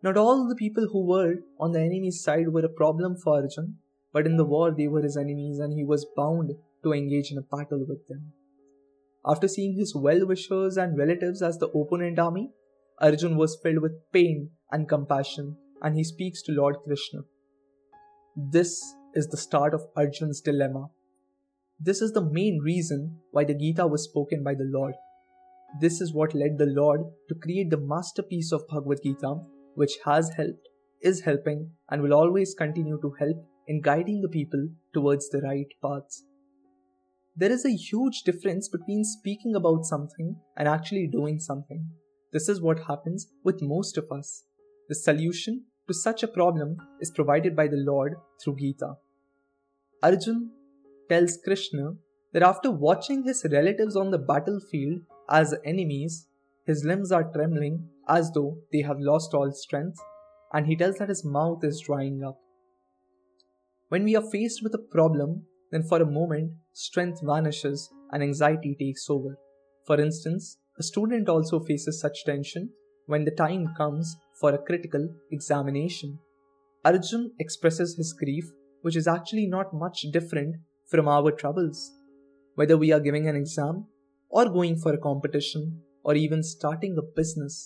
Not 0.04 0.18
all 0.18 0.48
the 0.48 0.56
people 0.56 0.88
who 0.92 1.08
were 1.08 1.38
on 1.60 1.72
the 1.72 1.82
enemy's 1.82 2.22
side 2.24 2.50
were 2.50 2.66
a 2.66 2.70
problem 2.70 3.18
for 3.18 3.38
Arjun, 3.38 3.78
but 4.16 4.26
in 4.26 4.38
the 4.38 4.50
war 4.52 4.72
they 4.72 4.88
were 4.88 5.02
his 5.02 5.18
enemies 5.18 5.60
and 5.60 5.74
he 5.74 5.84
was 5.84 6.06
bound 6.16 6.52
to 6.84 6.94
engage 6.94 7.32
in 7.32 7.38
a 7.38 7.48
battle 7.54 7.86
with 7.86 8.08
them. 8.08 8.32
After 9.26 9.48
seeing 9.50 9.74
his 9.78 9.94
well 9.94 10.26
wishers 10.26 10.78
and 10.78 10.98
relatives 10.98 11.42
as 11.42 11.58
the 11.58 11.68
opponent 11.68 12.18
army, 12.18 12.52
Arjun 13.02 13.36
was 13.36 13.58
filled 13.62 13.82
with 13.82 13.98
pain 14.14 14.52
and 14.72 14.88
compassion 14.88 15.58
and 15.82 15.98
he 15.98 16.04
speaks 16.06 16.42
to 16.44 16.54
Lord 16.54 16.78
Krishna. 16.86 17.24
This 18.38 18.82
is 19.14 19.28
the 19.28 19.42
start 19.46 19.74
of 19.74 19.86
Arjun's 19.98 20.40
dilemma. 20.40 20.86
This 21.78 22.02
is 22.02 22.14
the 22.14 22.24
main 22.24 22.60
reason 22.64 23.18
why 23.32 23.44
the 23.44 23.54
Gita 23.54 23.86
was 23.86 24.06
spoken 24.06 24.46
by 24.46 24.54
the 24.54 24.70
Lord. 24.78 24.94
This 25.82 26.00
is 26.00 26.14
what 26.14 26.34
led 26.34 26.58
the 26.58 26.68
Lord 26.68 27.02
to 27.28 27.36
create 27.36 27.70
the 27.70 27.86
masterpiece 27.96 28.54
of 28.54 28.66
Bhagavad 28.70 29.00
Gita, 29.04 29.36
which 29.74 29.98
has 30.06 30.30
helped, 30.38 30.70
is 31.02 31.22
helping, 31.22 31.72
and 31.90 32.02
will 32.02 32.14
always 32.14 32.56
continue 32.58 32.98
to 33.02 33.14
help 33.20 33.46
in 33.68 33.82
guiding 33.82 34.22
the 34.22 34.30
people 34.30 34.70
towards 34.94 35.30
the 35.30 35.42
right 35.42 35.68
paths. 35.82 36.24
There 37.36 37.52
is 37.52 37.66
a 37.66 37.76
huge 37.76 38.24
difference 38.24 38.70
between 38.70 39.04
speaking 39.04 39.56
about 39.56 39.86
something 39.86 40.38
and 40.56 40.68
actually 40.68 41.08
doing 41.08 41.40
something. 41.40 41.90
This 42.32 42.48
is 42.48 42.62
what 42.62 42.88
happens 42.88 43.28
with 43.44 43.62
most 43.62 43.98
of 43.98 44.12
us. 44.12 44.44
The 44.88 44.96
solution 44.96 45.66
to 45.88 45.94
such 45.94 46.24
a 46.24 46.28
problem 46.28 46.78
is 47.02 47.12
provided 47.12 47.56
by 47.56 47.68
the 47.68 47.78
Lord 47.78 48.16
through 48.42 48.58
Gita. 48.58 48.94
Arjun 50.02 50.52
tells 51.10 51.38
Krishna 51.44 51.94
that 52.34 52.44
after 52.44 52.72
watching 52.72 53.24
his 53.24 53.46
relatives 53.52 53.96
on 53.96 54.12
the 54.12 54.18
battlefield 54.18 55.02
as 55.30 55.56
enemies, 55.66 56.28
his 56.66 56.84
limbs 56.84 57.12
are 57.12 57.32
trembling 57.32 57.88
as 58.08 58.32
though 58.32 58.58
they 58.72 58.82
have 58.82 59.00
lost 59.00 59.34
all 59.34 59.52
strength, 59.52 60.00
and 60.54 60.68
he 60.68 60.76
tells 60.76 60.98
that 60.98 61.10
his 61.10 61.26
mouth 61.26 61.64
is 61.64 61.82
drying 61.82 62.24
up. 62.24 62.38
When 63.96 64.04
we 64.04 64.18
are 64.18 64.30
faced 64.30 64.62
with 64.62 64.74
a 64.74 64.86
problem, 64.92 65.44
then 65.72 65.82
for 65.82 66.02
a 66.02 66.06
moment 66.06 66.52
strength 66.74 67.22
vanishes 67.24 67.90
and 68.12 68.22
anxiety 68.22 68.76
takes 68.78 69.10
over. 69.10 69.38
For 69.88 70.02
instance, 70.02 70.58
a 70.78 70.84
student 70.84 71.30
also 71.30 71.62
faces 71.62 72.02
such 72.02 72.26
tension 72.26 72.72
when 73.06 73.24
the 73.24 73.32
time 73.32 73.74
comes 73.78 74.14
for 74.42 74.54
a 74.54 74.58
critical 74.58 75.08
examination. 75.32 76.20
Arjun 76.84 77.32
expresses 77.40 77.96
his 77.96 78.12
grief, 78.12 78.44
which 78.82 78.98
is 78.98 79.08
actually 79.08 79.48
not 79.48 79.74
much 79.74 80.02
different 80.12 80.58
from 80.92 81.08
our 81.08 81.32
troubles. 81.32 81.94
Whether 82.56 82.76
we 82.76 82.92
are 82.92 83.00
giving 83.00 83.30
an 83.30 83.38
exam, 83.38 83.86
or 84.28 84.50
going 84.50 84.76
for 84.76 84.94
a 84.94 84.98
competition, 85.10 85.80
or 86.04 86.16
even 86.16 86.44
starting 86.44 86.98
a 86.98 87.16
business, 87.16 87.66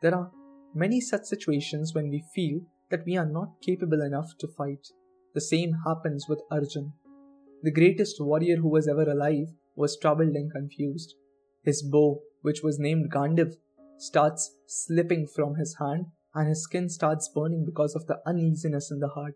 there 0.00 0.14
are 0.14 0.30
many 0.74 1.02
such 1.02 1.24
situations 1.24 1.92
when 1.94 2.08
we 2.08 2.24
feel 2.34 2.60
that 2.88 3.04
we 3.04 3.18
are 3.18 3.26
not 3.26 3.60
capable 3.60 4.00
enough 4.00 4.38
to 4.38 4.48
fight. 4.48 4.88
The 5.36 5.42
same 5.42 5.80
happens 5.84 6.30
with 6.30 6.40
Arjun. 6.50 6.94
The 7.62 7.70
greatest 7.70 8.16
warrior 8.18 8.56
who 8.56 8.70
was 8.70 8.88
ever 8.88 9.02
alive 9.02 9.48
was 9.74 9.98
troubled 9.98 10.34
and 10.34 10.50
confused. 10.50 11.14
His 11.62 11.82
bow, 11.82 12.22
which 12.40 12.62
was 12.62 12.78
named 12.78 13.12
Gandiv, 13.12 13.52
starts 13.98 14.56
slipping 14.66 15.26
from 15.26 15.56
his 15.56 15.76
hand 15.78 16.06
and 16.34 16.48
his 16.48 16.62
skin 16.62 16.88
starts 16.88 17.28
burning 17.34 17.66
because 17.66 17.94
of 17.94 18.06
the 18.06 18.18
uneasiness 18.26 18.90
in 18.90 18.98
the 19.00 19.08
heart. 19.08 19.34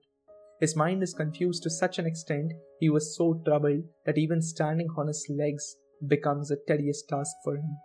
His 0.59 0.75
mind 0.75 1.02
is 1.02 1.12
confused 1.12 1.64
to 1.64 1.71
such 1.71 1.99
an 1.99 2.07
extent 2.07 2.54
he 2.78 2.88
was 2.88 3.14
so 3.14 3.42
troubled 3.45 3.85
that 4.07 4.16
even 4.16 4.40
standing 4.40 4.88
on 4.97 5.09
his 5.09 5.26
legs 5.28 5.76
becomes 6.09 6.50
a 6.50 6.57
tedious 6.66 7.02
task 7.07 7.37
for 7.45 7.57
him. 7.57 7.76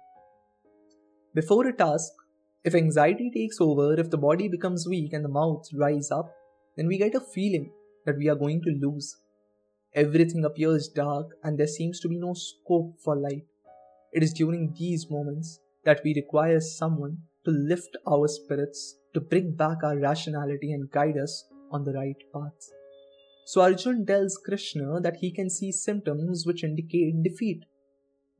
Before 1.33 1.67
a 1.67 1.75
task, 1.75 2.13
If 2.63 2.75
anxiety 2.75 3.29
takes 3.31 3.57
over, 3.61 3.93
if 3.99 4.09
the 4.09 4.17
body 4.17 4.47
becomes 4.47 4.87
weak 4.89 5.11
and 5.13 5.23
the 5.23 5.29
mouth 5.29 5.65
dries 5.71 6.09
up, 6.09 6.31
then 6.77 6.87
we 6.87 6.97
get 6.97 7.13
a 7.13 7.19
feeling 7.19 7.71
that 8.05 8.17
we 8.17 8.29
are 8.29 8.35
going 8.35 8.61
to 8.63 8.69
lose. 8.69 9.17
Everything 9.93 10.43
appears 10.43 10.87
dark 10.87 11.27
and 11.43 11.57
there 11.57 11.67
seems 11.67 11.99
to 12.01 12.09
be 12.09 12.17
no 12.17 12.33
scope 12.33 12.95
for 13.03 13.15
light. 13.15 13.45
It 14.13 14.23
is 14.23 14.33
during 14.33 14.73
these 14.77 15.09
moments 15.09 15.59
that 15.83 16.01
we 16.03 16.13
require 16.15 16.59
someone 16.59 17.17
to 17.45 17.51
lift 17.51 17.95
our 18.07 18.27
spirits, 18.27 18.97
to 19.13 19.21
bring 19.21 19.55
back 19.55 19.77
our 19.83 19.97
rationality 19.97 20.71
and 20.71 20.91
guide 20.91 21.17
us 21.17 21.45
on 21.71 21.83
the 21.83 21.93
right 21.93 22.17
path. 22.33 22.71
So 23.45 23.61
Arjun 23.61 24.05
tells 24.05 24.37
Krishna 24.37 24.99
that 25.01 25.17
he 25.17 25.31
can 25.31 25.49
see 25.49 25.71
symptoms 25.71 26.45
which 26.45 26.63
indicate 26.63 27.21
defeat. 27.23 27.63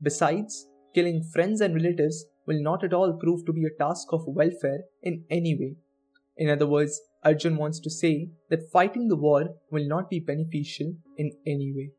Besides, 0.02 0.66
killing 0.94 1.22
friends 1.22 1.60
and 1.60 1.74
relatives 1.74 2.26
will 2.46 2.60
not 2.60 2.84
at 2.84 2.92
all 2.92 3.12
prove 3.12 3.46
to 3.46 3.52
be 3.52 3.64
a 3.64 3.78
task 3.78 4.08
of 4.12 4.26
welfare 4.26 4.80
in 5.02 5.24
any 5.30 5.54
way. 5.54 5.76
In 6.36 6.50
other 6.50 6.66
words, 6.66 7.00
Arjun 7.26 7.56
wants 7.56 7.80
to 7.80 7.90
say 7.90 8.30
that 8.50 8.70
fighting 8.70 9.08
the 9.08 9.16
war 9.16 9.56
will 9.72 9.84
not 9.88 10.08
be 10.08 10.20
beneficial 10.20 10.94
in 11.16 11.32
any 11.44 11.72
way. 11.74 11.90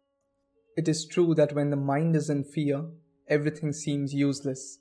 It 0.77 0.88
is 0.88 1.05
true 1.05 1.36
that 1.36 1.51
when 1.51 1.69
the 1.69 1.75
mind 1.75 2.15
is 2.15 2.29
in 2.29 2.46
fear, 2.46 2.86
everything 3.27 3.74
seems 3.74 4.13
useless. 4.13 4.79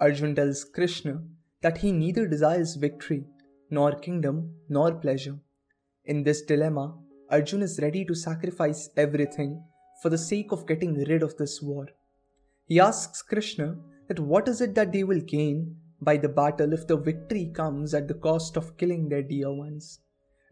Arjun 0.00 0.34
tells 0.34 0.64
Krishna 0.64 1.22
that 1.60 1.78
he 1.78 1.92
neither 1.92 2.26
desires 2.26 2.76
victory, 2.76 3.24
nor 3.70 3.92
kingdom, 3.92 4.54
nor 4.70 4.94
pleasure. 4.94 5.38
In 6.06 6.22
this 6.22 6.40
dilemma, 6.40 6.96
Arjun 7.30 7.60
is 7.60 7.78
ready 7.82 8.06
to 8.06 8.14
sacrifice 8.14 8.88
everything 8.96 9.62
for 10.00 10.08
the 10.08 10.16
sake 10.16 10.50
of 10.50 10.66
getting 10.66 10.94
rid 10.94 11.22
of 11.22 11.36
this 11.36 11.60
war. 11.60 11.88
He 12.64 12.80
asks 12.80 13.20
Krishna 13.20 13.76
that 14.08 14.18
what 14.18 14.48
is 14.48 14.62
it 14.62 14.74
that 14.76 14.92
they 14.92 15.04
will 15.04 15.20
gain 15.20 15.76
by 16.04 16.16
the 16.16 16.28
battle 16.28 16.72
if 16.72 16.86
the 16.86 16.96
victory 16.96 17.50
comes 17.54 17.94
at 17.94 18.06
the 18.06 18.14
cost 18.14 18.56
of 18.56 18.76
killing 18.76 19.08
their 19.08 19.22
dear 19.22 19.52
ones. 19.52 20.00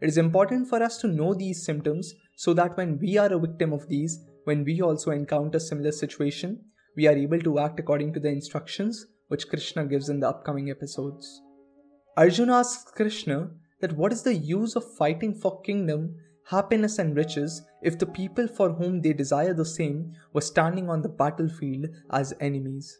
It 0.01 0.09
is 0.09 0.17
important 0.17 0.67
for 0.67 0.83
us 0.83 0.97
to 0.97 1.07
know 1.07 1.33
these 1.33 1.63
symptoms 1.63 2.13
so 2.35 2.53
that 2.55 2.75
when 2.75 2.99
we 2.99 3.17
are 3.17 3.31
a 3.31 3.39
victim 3.39 3.71
of 3.71 3.87
these, 3.87 4.19
when 4.43 4.65
we 4.65 4.81
also 4.81 5.11
encounter 5.11 5.59
similar 5.59 5.91
situation, 5.91 6.59
we 6.97 7.07
are 7.07 7.15
able 7.15 7.39
to 7.39 7.59
act 7.59 7.79
according 7.79 8.13
to 8.13 8.19
the 8.19 8.29
instructions 8.29 9.05
which 9.29 9.47
Krishna 9.47 9.85
gives 9.85 10.09
in 10.09 10.19
the 10.19 10.27
upcoming 10.27 10.69
episodes. 10.69 11.41
Arjuna 12.17 12.55
asks 12.55 12.91
Krishna 12.91 13.51
that 13.81 13.95
what 13.97 14.11
is 14.11 14.23
the 14.23 14.35
use 14.35 14.75
of 14.75 14.95
fighting 14.97 15.33
for 15.33 15.61
kingdom, 15.61 16.15
happiness, 16.47 16.99
and 16.99 17.15
riches 17.15 17.61
if 17.81 17.97
the 17.97 18.05
people 18.05 18.47
for 18.47 18.71
whom 18.71 19.01
they 19.01 19.13
desire 19.13 19.53
the 19.53 19.65
same 19.65 20.11
were 20.33 20.41
standing 20.41 20.89
on 20.89 21.01
the 21.01 21.09
battlefield 21.09 21.87
as 22.11 22.33
enemies? 22.39 22.97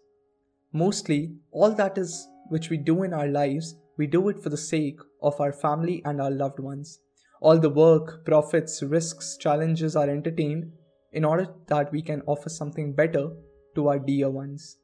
Mostly, 0.71 1.35
all 1.51 1.71
that 1.71 1.97
is 1.97 2.27
which 2.49 2.69
we 2.69 2.77
do 2.77 3.03
in 3.03 3.13
our 3.13 3.27
lives, 3.27 3.75
we 3.97 4.07
do 4.07 4.29
it 4.29 4.41
for 4.41 4.49
the 4.49 4.57
sake 4.57 4.99
of 5.21 5.39
our 5.39 5.53
family 5.53 6.01
and 6.05 6.21
our 6.21 6.31
loved 6.31 6.59
ones. 6.59 6.99
All 7.41 7.59
the 7.59 7.69
work, 7.69 8.25
profits, 8.25 8.81
risks, 8.81 9.37
challenges 9.37 9.95
are 9.95 10.09
entertained 10.09 10.71
in 11.11 11.25
order 11.25 11.47
that 11.67 11.91
we 11.91 12.01
can 12.01 12.21
offer 12.25 12.49
something 12.49 12.93
better 12.93 13.29
to 13.75 13.87
our 13.87 13.99
dear 13.99 14.29
ones. 14.29 14.77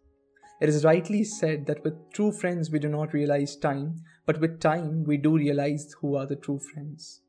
It 0.62 0.68
is 0.68 0.84
rightly 0.84 1.24
said 1.24 1.66
that 1.68 1.84
with 1.84 2.12
true 2.14 2.32
friends 2.32 2.70
we 2.70 2.80
do 2.80 2.90
not 2.90 3.14
realize 3.14 3.56
time, 3.56 4.02
but 4.26 4.42
with 4.42 4.60
time 4.60 5.04
we 5.06 5.18
do 5.18 5.38
realize 5.38 5.96
who 6.02 6.16
are 6.16 6.26
the 6.26 6.36
true 6.36 6.60
friends. 6.60 7.22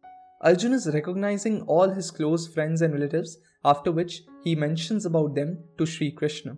Arjun 0.42 0.72
is 0.72 0.90
recognizing 0.92 1.62
all 1.62 1.90
his 1.90 2.10
close 2.10 2.48
friends 2.48 2.82
and 2.82 2.92
relatives, 2.92 3.38
after 3.64 3.92
which 3.92 4.22
he 4.42 4.54
mentions 4.56 5.06
about 5.06 5.34
them 5.34 5.62
to 5.78 5.86
Sri 5.86 6.10
Krishna. 6.10 6.56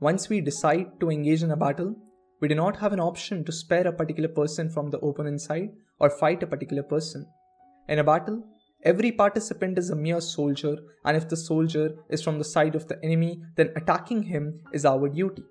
Once 0.00 0.28
we 0.28 0.40
decide 0.40 1.00
to 1.00 1.10
engage 1.10 1.42
in 1.42 1.50
a 1.50 1.56
battle, 1.56 1.96
we 2.40 2.48
do 2.48 2.54
not 2.54 2.76
have 2.76 2.92
an 2.92 3.00
option 3.00 3.44
to 3.44 3.52
spare 3.52 3.86
a 3.86 3.92
particular 3.92 4.28
person 4.28 4.68
from 4.70 4.90
the 4.90 4.98
opponent 4.98 5.40
side 5.40 5.70
or 5.98 6.10
fight 6.10 6.42
a 6.42 6.46
particular 6.46 6.82
person. 6.82 7.26
In 7.88 7.98
a 7.98 8.04
battle, 8.04 8.44
every 8.82 9.12
participant 9.12 9.78
is 9.78 9.90
a 9.90 9.96
mere 9.96 10.20
soldier, 10.20 10.76
and 11.04 11.16
if 11.16 11.28
the 11.28 11.36
soldier 11.36 11.96
is 12.10 12.22
from 12.22 12.38
the 12.38 12.44
side 12.44 12.74
of 12.74 12.88
the 12.88 13.02
enemy, 13.02 13.42
then 13.56 13.72
attacking 13.76 14.24
him 14.24 14.60
is 14.72 14.84
our 14.84 15.08
duty. 15.08 15.44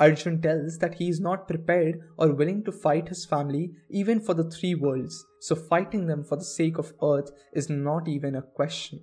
Arjun 0.00 0.40
tells 0.40 0.78
that 0.78 0.94
he 0.94 1.08
is 1.08 1.18
not 1.18 1.48
prepared 1.48 1.98
or 2.16 2.32
willing 2.32 2.62
to 2.64 2.70
fight 2.70 3.08
his 3.08 3.24
family 3.24 3.72
even 3.90 4.20
for 4.20 4.32
the 4.32 4.48
three 4.48 4.74
worlds, 4.74 5.26
so 5.40 5.56
fighting 5.56 6.06
them 6.06 6.22
for 6.22 6.36
the 6.36 6.44
sake 6.44 6.78
of 6.78 6.92
earth 7.02 7.30
is 7.52 7.68
not 7.68 8.06
even 8.06 8.36
a 8.36 8.42
question. 8.42 9.00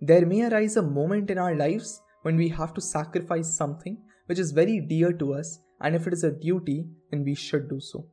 There 0.00 0.24
may 0.24 0.44
arise 0.44 0.76
a 0.76 0.82
moment 0.82 1.28
in 1.28 1.38
our 1.38 1.56
lives 1.56 2.00
when 2.22 2.36
we 2.36 2.48
have 2.50 2.72
to 2.74 2.80
sacrifice 2.80 3.56
something 3.56 3.98
which 4.26 4.38
is 4.38 4.52
very 4.52 4.80
dear 4.80 5.12
to 5.14 5.34
us, 5.34 5.58
and 5.80 5.94
if 5.94 6.06
it 6.06 6.12
is 6.12 6.24
a 6.24 6.32
duty, 6.32 6.86
then 7.10 7.24
we 7.24 7.34
should 7.34 7.68
do 7.68 7.80
so. 7.80 8.06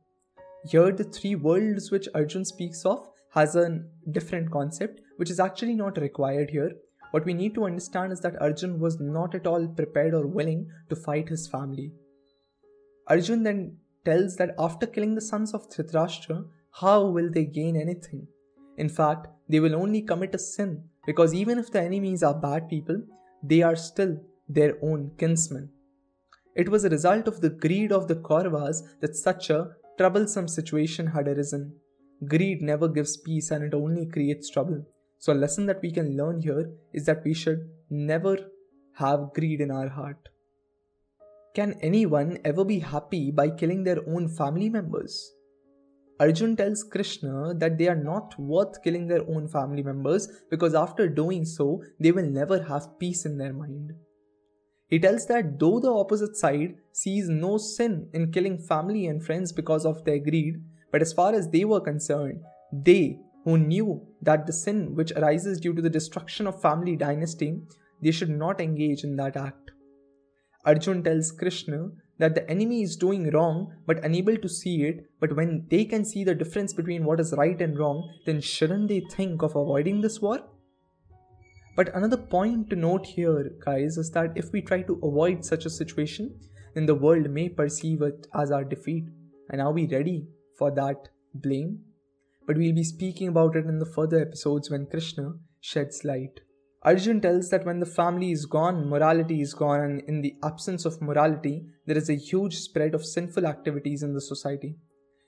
Here, 0.68 0.92
the 0.92 1.04
three 1.04 1.34
worlds 1.34 1.90
which 1.90 2.08
Arjun 2.14 2.44
speaks 2.44 2.84
of 2.84 3.08
has 3.34 3.54
a 3.54 3.80
different 4.10 4.50
concept, 4.50 5.00
which 5.16 5.30
is 5.30 5.40
actually 5.40 5.74
not 5.74 5.98
required 5.98 6.50
here. 6.50 6.72
What 7.12 7.24
we 7.24 7.34
need 7.34 7.54
to 7.54 7.66
understand 7.66 8.12
is 8.12 8.20
that 8.20 8.40
Arjun 8.40 8.80
was 8.80 8.98
not 9.00 9.34
at 9.34 9.46
all 9.46 9.68
prepared 9.68 10.14
or 10.14 10.26
willing 10.26 10.68
to 10.88 10.96
fight 10.96 11.28
his 11.28 11.46
family. 11.46 11.92
Arjun 13.08 13.42
then 13.42 13.76
tells 14.04 14.36
that 14.36 14.54
after 14.58 14.86
killing 14.86 15.14
the 15.14 15.20
sons 15.20 15.54
of 15.54 15.68
Dhritarashtra, 15.70 16.44
how 16.80 17.06
will 17.06 17.30
they 17.30 17.44
gain 17.44 17.76
anything? 17.76 18.26
In 18.76 18.88
fact, 18.88 19.28
they 19.48 19.60
will 19.60 19.76
only 19.76 20.02
commit 20.02 20.34
a 20.34 20.38
sin 20.38 20.84
because 21.06 21.32
even 21.32 21.58
if 21.58 21.70
the 21.70 21.80
enemies 21.80 22.22
are 22.22 22.34
bad 22.34 22.68
people, 22.68 23.00
they 23.42 23.62
are 23.62 23.76
still 23.76 24.18
their 24.48 24.74
own 24.82 25.12
kinsmen. 25.18 25.70
It 26.56 26.70
was 26.70 26.84
a 26.84 26.88
result 26.88 27.28
of 27.28 27.42
the 27.42 27.50
greed 27.50 27.92
of 27.92 28.08
the 28.08 28.16
Kauravas 28.16 28.82
that 29.00 29.14
such 29.14 29.50
a 29.50 29.68
troublesome 29.98 30.48
situation 30.48 31.06
had 31.06 31.28
arisen. 31.28 31.74
Greed 32.26 32.62
never 32.62 32.88
gives 32.88 33.18
peace 33.18 33.50
and 33.50 33.62
it 33.62 33.74
only 33.74 34.06
creates 34.06 34.48
trouble. 34.48 34.82
So, 35.18 35.32
a 35.32 35.34
lesson 35.34 35.66
that 35.66 35.82
we 35.82 35.90
can 35.90 36.16
learn 36.16 36.40
here 36.40 36.70
is 36.94 37.04
that 37.04 37.22
we 37.24 37.34
should 37.34 37.68
never 37.90 38.38
have 38.94 39.34
greed 39.34 39.60
in 39.60 39.70
our 39.70 39.88
heart. 39.88 40.30
Can 41.54 41.74
anyone 41.82 42.38
ever 42.44 42.64
be 42.64 42.78
happy 42.78 43.30
by 43.30 43.50
killing 43.50 43.84
their 43.84 44.06
own 44.08 44.28
family 44.28 44.70
members? 44.70 45.32
Arjun 46.18 46.56
tells 46.56 46.82
Krishna 46.82 47.52
that 47.54 47.76
they 47.76 47.88
are 47.88 48.02
not 48.02 48.38
worth 48.38 48.82
killing 48.82 49.06
their 49.06 49.28
own 49.28 49.48
family 49.48 49.82
members 49.82 50.28
because 50.50 50.74
after 50.74 51.06
doing 51.06 51.44
so, 51.44 51.82
they 52.00 52.12
will 52.12 52.24
never 52.24 52.62
have 52.62 52.98
peace 52.98 53.26
in 53.26 53.36
their 53.36 53.52
mind. 53.52 53.92
He 54.88 54.98
tells 55.00 55.26
that 55.26 55.58
though 55.58 55.80
the 55.80 55.92
opposite 55.92 56.36
side 56.36 56.76
sees 56.92 57.28
no 57.28 57.58
sin 57.58 58.08
in 58.12 58.32
killing 58.32 58.58
family 58.58 59.06
and 59.06 59.24
friends 59.24 59.52
because 59.52 59.84
of 59.84 60.04
their 60.04 60.18
greed, 60.18 60.62
but 60.92 61.02
as 61.02 61.12
far 61.12 61.34
as 61.34 61.48
they 61.48 61.64
were 61.64 61.80
concerned, 61.80 62.40
they 62.72 63.18
who 63.44 63.58
knew 63.58 64.06
that 64.22 64.46
the 64.46 64.52
sin 64.52 64.94
which 64.94 65.12
arises 65.12 65.60
due 65.60 65.72
to 65.72 65.82
the 65.82 65.90
destruction 65.90 66.46
of 66.46 66.60
family 66.60 66.96
dynasty, 66.96 67.60
they 68.02 68.10
should 68.10 68.30
not 68.30 68.60
engage 68.60 69.04
in 69.04 69.16
that 69.16 69.36
act. 69.36 69.70
Arjun 70.64 71.02
tells 71.02 71.30
Krishna 71.30 71.90
that 72.18 72.34
the 72.34 72.48
enemy 72.50 72.82
is 72.82 72.96
doing 72.96 73.30
wrong 73.30 73.72
but 73.86 74.04
unable 74.04 74.36
to 74.36 74.48
see 74.48 74.82
it, 74.82 75.06
but 75.20 75.36
when 75.36 75.66
they 75.70 75.84
can 75.84 76.04
see 76.04 76.24
the 76.24 76.34
difference 76.34 76.72
between 76.72 77.04
what 77.04 77.20
is 77.20 77.34
right 77.36 77.60
and 77.60 77.78
wrong, 77.78 78.08
then 78.24 78.40
shouldn't 78.40 78.88
they 78.88 79.00
think 79.10 79.42
of 79.42 79.54
avoiding 79.54 80.00
this 80.00 80.20
war? 80.20 80.40
But 81.76 81.94
another 81.94 82.16
point 82.16 82.70
to 82.70 82.76
note 82.76 83.04
here, 83.04 83.52
guys, 83.64 83.98
is 83.98 84.10
that 84.12 84.32
if 84.34 84.50
we 84.50 84.62
try 84.62 84.80
to 84.82 84.98
avoid 85.02 85.44
such 85.44 85.66
a 85.66 85.70
situation, 85.70 86.40
then 86.74 86.86
the 86.86 86.94
world 86.94 87.28
may 87.28 87.50
perceive 87.50 88.00
it 88.00 88.26
as 88.34 88.50
our 88.50 88.64
defeat. 88.64 89.04
And 89.50 89.60
are 89.60 89.72
we 89.72 89.86
ready 89.86 90.26
for 90.58 90.70
that 90.70 91.10
blame? 91.34 91.80
But 92.46 92.56
we'll 92.56 92.74
be 92.74 92.82
speaking 92.82 93.28
about 93.28 93.56
it 93.56 93.66
in 93.66 93.78
the 93.78 93.92
further 93.94 94.20
episodes 94.20 94.70
when 94.70 94.86
Krishna 94.86 95.34
sheds 95.60 96.02
light. 96.02 96.40
Arjun 96.82 97.20
tells 97.20 97.50
that 97.50 97.66
when 97.66 97.80
the 97.80 97.86
family 97.86 98.30
is 98.30 98.46
gone, 98.46 98.88
morality 98.88 99.42
is 99.42 99.52
gone, 99.52 99.80
and 99.80 100.02
in 100.08 100.22
the 100.22 100.36
absence 100.44 100.84
of 100.84 101.02
morality, 101.02 101.66
there 101.84 101.98
is 101.98 102.08
a 102.08 102.14
huge 102.14 102.56
spread 102.56 102.94
of 102.94 103.04
sinful 103.04 103.46
activities 103.46 104.02
in 104.02 104.14
the 104.14 104.20
society. 104.20 104.76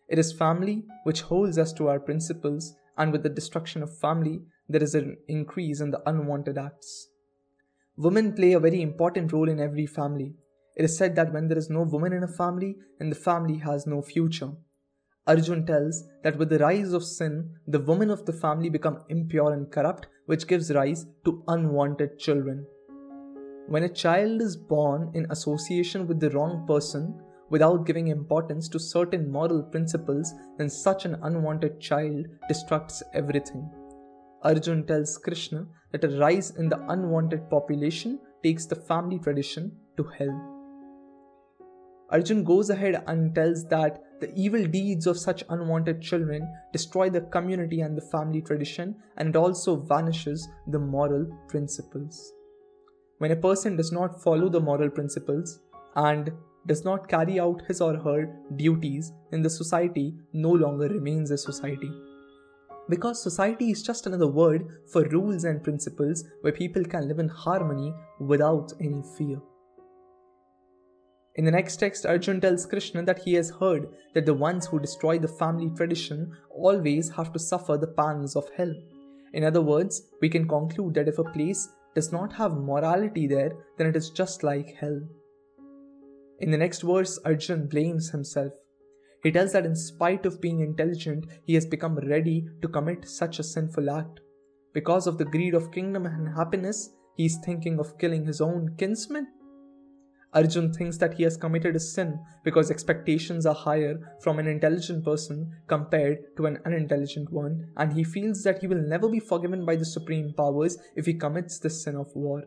It 0.08 0.18
is 0.18 0.32
family 0.32 0.84
which 1.02 1.22
holds 1.22 1.58
us 1.58 1.72
to 1.74 1.88
our 1.88 2.00
principles, 2.00 2.74
and 2.96 3.12
with 3.12 3.22
the 3.22 3.28
destruction 3.28 3.82
of 3.82 3.98
family, 3.98 4.40
there 4.68 4.82
is 4.82 4.94
an 4.94 5.16
increase 5.28 5.80
in 5.80 5.90
the 5.90 6.02
unwanted 6.08 6.58
acts. 6.58 7.08
Women 7.96 8.32
play 8.32 8.52
a 8.52 8.60
very 8.60 8.82
important 8.82 9.32
role 9.32 9.48
in 9.48 9.58
every 9.58 9.86
family. 9.86 10.34
It 10.76 10.84
is 10.84 10.96
said 10.96 11.16
that 11.16 11.32
when 11.32 11.48
there 11.48 11.58
is 11.58 11.70
no 11.70 11.82
woman 11.82 12.12
in 12.12 12.22
a 12.22 12.28
family, 12.28 12.76
then 12.98 13.10
the 13.10 13.16
family 13.16 13.58
has 13.58 13.86
no 13.86 14.02
future. 14.02 14.50
Arjun 15.26 15.66
tells 15.66 16.04
that 16.22 16.38
with 16.38 16.48
the 16.48 16.58
rise 16.58 16.92
of 16.92 17.04
sin, 17.04 17.50
the 17.66 17.80
women 17.80 18.10
of 18.10 18.24
the 18.24 18.32
family 18.32 18.70
become 18.70 19.02
impure 19.08 19.52
and 19.52 19.70
corrupt, 19.70 20.06
which 20.26 20.46
gives 20.46 20.72
rise 20.72 21.06
to 21.24 21.42
unwanted 21.48 22.18
children. 22.18 22.66
When 23.66 23.82
a 23.82 23.88
child 23.88 24.40
is 24.40 24.56
born 24.56 25.10
in 25.14 25.26
association 25.30 26.06
with 26.06 26.20
the 26.20 26.30
wrong 26.30 26.66
person, 26.66 27.20
without 27.50 27.84
giving 27.84 28.08
importance 28.08 28.68
to 28.68 28.78
certain 28.78 29.30
moral 29.30 29.62
principles, 29.62 30.32
then 30.56 30.70
such 30.70 31.04
an 31.04 31.18
unwanted 31.22 31.80
child 31.80 32.26
destructs 32.50 33.02
everything. 33.12 33.70
Arjun 34.42 34.86
tells 34.86 35.18
Krishna 35.18 35.66
that 35.92 36.04
a 36.04 36.18
rise 36.18 36.50
in 36.56 36.68
the 36.68 36.80
unwanted 36.88 37.50
population 37.50 38.20
takes 38.42 38.66
the 38.66 38.76
family 38.76 39.18
tradition 39.18 39.72
to 39.96 40.04
hell. 40.04 40.54
Arjun 42.10 42.44
goes 42.44 42.70
ahead 42.70 43.02
and 43.06 43.34
tells 43.34 43.64
that 43.68 44.02
the 44.20 44.32
evil 44.34 44.64
deeds 44.64 45.06
of 45.06 45.18
such 45.18 45.44
unwanted 45.48 46.00
children 46.00 46.48
destroy 46.72 47.10
the 47.10 47.20
community 47.20 47.80
and 47.80 47.96
the 47.96 48.08
family 48.12 48.40
tradition, 48.40 48.96
and 49.16 49.28
it 49.30 49.36
also 49.36 49.76
vanishes 49.76 50.48
the 50.68 50.78
moral 50.78 51.26
principles. 51.48 52.32
When 53.18 53.32
a 53.32 53.36
person 53.36 53.76
does 53.76 53.92
not 53.92 54.22
follow 54.22 54.48
the 54.48 54.60
moral 54.60 54.88
principles 54.88 55.60
and 55.96 56.30
does 56.66 56.84
not 56.84 57.08
carry 57.08 57.40
out 57.40 57.62
his 57.66 57.80
or 57.80 57.96
her 57.96 58.32
duties, 58.56 59.12
then 59.30 59.42
the 59.42 59.50
society 59.50 60.14
no 60.32 60.50
longer 60.50 60.88
remains 60.88 61.30
a 61.30 61.38
society. 61.38 61.90
Because 62.88 63.22
society 63.22 63.70
is 63.70 63.82
just 63.82 64.06
another 64.06 64.26
word 64.26 64.66
for 64.90 65.04
rules 65.08 65.44
and 65.44 65.62
principles 65.62 66.24
where 66.40 66.52
people 66.52 66.84
can 66.84 67.06
live 67.06 67.18
in 67.18 67.28
harmony 67.28 67.94
without 68.18 68.72
any 68.80 69.02
fear. 69.16 69.40
In 71.34 71.44
the 71.44 71.52
next 71.52 71.76
text, 71.76 72.04
Arjun 72.04 72.40
tells 72.40 72.66
Krishna 72.66 73.04
that 73.04 73.20
he 73.20 73.34
has 73.34 73.50
heard 73.50 73.88
that 74.14 74.26
the 74.26 74.34
ones 74.34 74.66
who 74.66 74.80
destroy 74.80 75.18
the 75.18 75.28
family 75.28 75.70
tradition 75.76 76.32
always 76.50 77.10
have 77.10 77.32
to 77.32 77.38
suffer 77.38 77.76
the 77.76 77.86
pangs 77.86 78.34
of 78.34 78.50
hell. 78.56 78.74
In 79.32 79.44
other 79.44 79.62
words, 79.62 80.02
we 80.20 80.28
can 80.28 80.48
conclude 80.48 80.94
that 80.94 81.06
if 81.06 81.18
a 81.18 81.24
place 81.24 81.68
does 81.94 82.10
not 82.10 82.32
have 82.32 82.56
morality 82.56 83.26
there, 83.26 83.52
then 83.76 83.86
it 83.86 83.94
is 83.94 84.10
just 84.10 84.42
like 84.42 84.74
hell. 84.74 85.00
In 86.40 86.50
the 86.50 86.58
next 86.58 86.82
verse, 86.82 87.18
Arjun 87.24 87.68
blames 87.68 88.10
himself. 88.10 88.52
He 89.22 89.32
tells 89.32 89.52
that 89.52 89.66
in 89.66 89.74
spite 89.74 90.26
of 90.26 90.40
being 90.40 90.60
intelligent, 90.60 91.26
he 91.44 91.54
has 91.54 91.66
become 91.66 91.96
ready 91.96 92.46
to 92.62 92.68
commit 92.68 93.08
such 93.08 93.38
a 93.38 93.42
sinful 93.44 93.90
act. 93.90 94.20
Because 94.72 95.06
of 95.06 95.18
the 95.18 95.24
greed 95.24 95.54
of 95.54 95.72
kingdom 95.72 96.06
and 96.06 96.36
happiness, 96.36 96.90
he 97.16 97.26
is 97.26 97.38
thinking 97.44 97.80
of 97.80 97.98
killing 97.98 98.26
his 98.26 98.40
own 98.40 98.74
kinsman 98.78 99.26
Arjun 100.34 100.72
thinks 100.74 100.98
that 100.98 101.14
he 101.14 101.22
has 101.22 101.38
committed 101.38 101.74
a 101.74 101.80
sin 101.80 102.20
because 102.44 102.70
expectations 102.70 103.46
are 103.46 103.54
higher 103.54 103.98
from 104.20 104.38
an 104.38 104.46
intelligent 104.46 105.04
person 105.04 105.50
compared 105.66 106.18
to 106.36 106.44
an 106.44 106.58
unintelligent 106.66 107.32
one, 107.32 107.68
and 107.78 107.94
he 107.94 108.04
feels 108.04 108.42
that 108.42 108.58
he 108.60 108.66
will 108.66 108.82
never 108.82 109.08
be 109.08 109.20
forgiven 109.20 109.64
by 109.64 109.74
the 109.74 109.86
supreme 109.86 110.34
powers 110.34 110.76
if 110.96 111.06
he 111.06 111.14
commits 111.14 111.58
the 111.58 111.70
sin 111.70 111.96
of 111.96 112.14
war. 112.14 112.44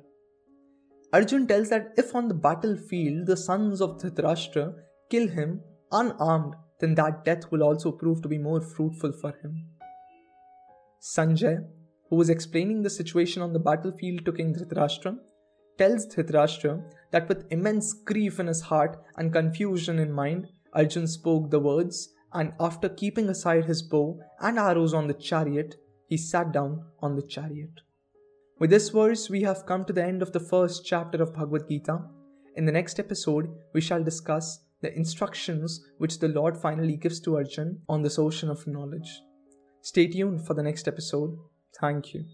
Arjun 1.12 1.48
tells 1.48 1.70
that 1.70 1.94
if 1.98 2.14
on 2.16 2.28
the 2.28 2.36
battlefield 2.36 3.26
the 3.26 3.36
sons 3.36 3.82
of 3.82 4.00
Dhritarashtra 4.00 4.76
kill 5.10 5.28
him 5.28 5.62
unarmed, 5.92 6.56
then 6.80 6.96
that 6.96 7.24
death 7.24 7.52
will 7.52 7.64
also 7.64 7.92
prove 7.92 8.22
to 8.22 8.28
be 8.28 8.38
more 8.38 8.62
fruitful 8.62 9.12
for 9.12 9.32
him. 9.42 9.66
Sanjay, 11.02 11.66
who 12.10 12.16
was 12.16 12.30
explaining 12.30 12.84
the 12.84 12.90
situation 12.90 13.42
on 13.42 13.54
the 13.54 13.60
battlefield 13.60 14.26
to 14.26 14.32
King 14.32 14.54
Dhritarashtra, 14.54 15.18
tells 15.78 16.06
Dhritarashtra 16.08 16.84
that 17.12 17.28
with 17.28 17.52
immense 17.52 17.94
grief 17.94 18.40
in 18.40 18.48
his 18.48 18.62
heart 18.62 19.02
and 19.18 19.34
confusion 19.34 20.00
in 20.00 20.12
mind, 20.12 20.48
Arjun 20.74 21.08
spoke 21.08 21.50
the 21.50 21.60
words, 21.60 22.10
and 22.34 22.54
after 22.60 22.88
keeping 22.88 23.30
aside 23.30 23.66
his 23.66 23.82
bow 23.82 24.20
and 24.40 24.58
arrows 24.58 24.94
on 24.94 25.08
the 25.08 25.14
chariot, 25.14 25.76
he 26.08 26.18
sat 26.18 26.52
down 26.52 26.84
on 27.00 27.16
the 27.16 27.22
chariot. 27.22 27.82
With 28.60 28.70
this 28.70 28.90
verse, 28.90 29.30
we 29.30 29.42
have 29.42 29.66
come 29.66 29.86
to 29.86 29.94
the 29.94 30.04
end 30.04 30.22
of 30.22 30.32
the 30.32 30.40
first 30.40 30.86
chapter 30.86 31.22
of 31.24 31.34
Bhagavad 31.34 31.68
Gita. 31.68 32.02
In 32.56 32.66
the 32.66 32.72
next 32.72 33.00
episode, 33.00 33.50
we 33.74 33.82
shall 33.82 34.04
discuss 34.04 34.60
the 34.82 34.96
instructions 34.96 35.80
which 35.98 36.20
the 36.20 36.28
Lord 36.28 36.58
finally 36.58 36.98
gives 36.98 37.20
to 37.22 37.36
Arjun 37.36 37.82
on 37.88 38.02
this 38.02 38.20
ocean 38.20 38.50
of 38.50 38.66
knowledge. 38.68 39.22
Stay 39.82 40.08
tuned 40.08 40.46
for 40.46 40.54
the 40.54 40.64
next 40.64 40.88
episode. 40.88 41.38
Thank 41.80 42.14
you. 42.14 42.26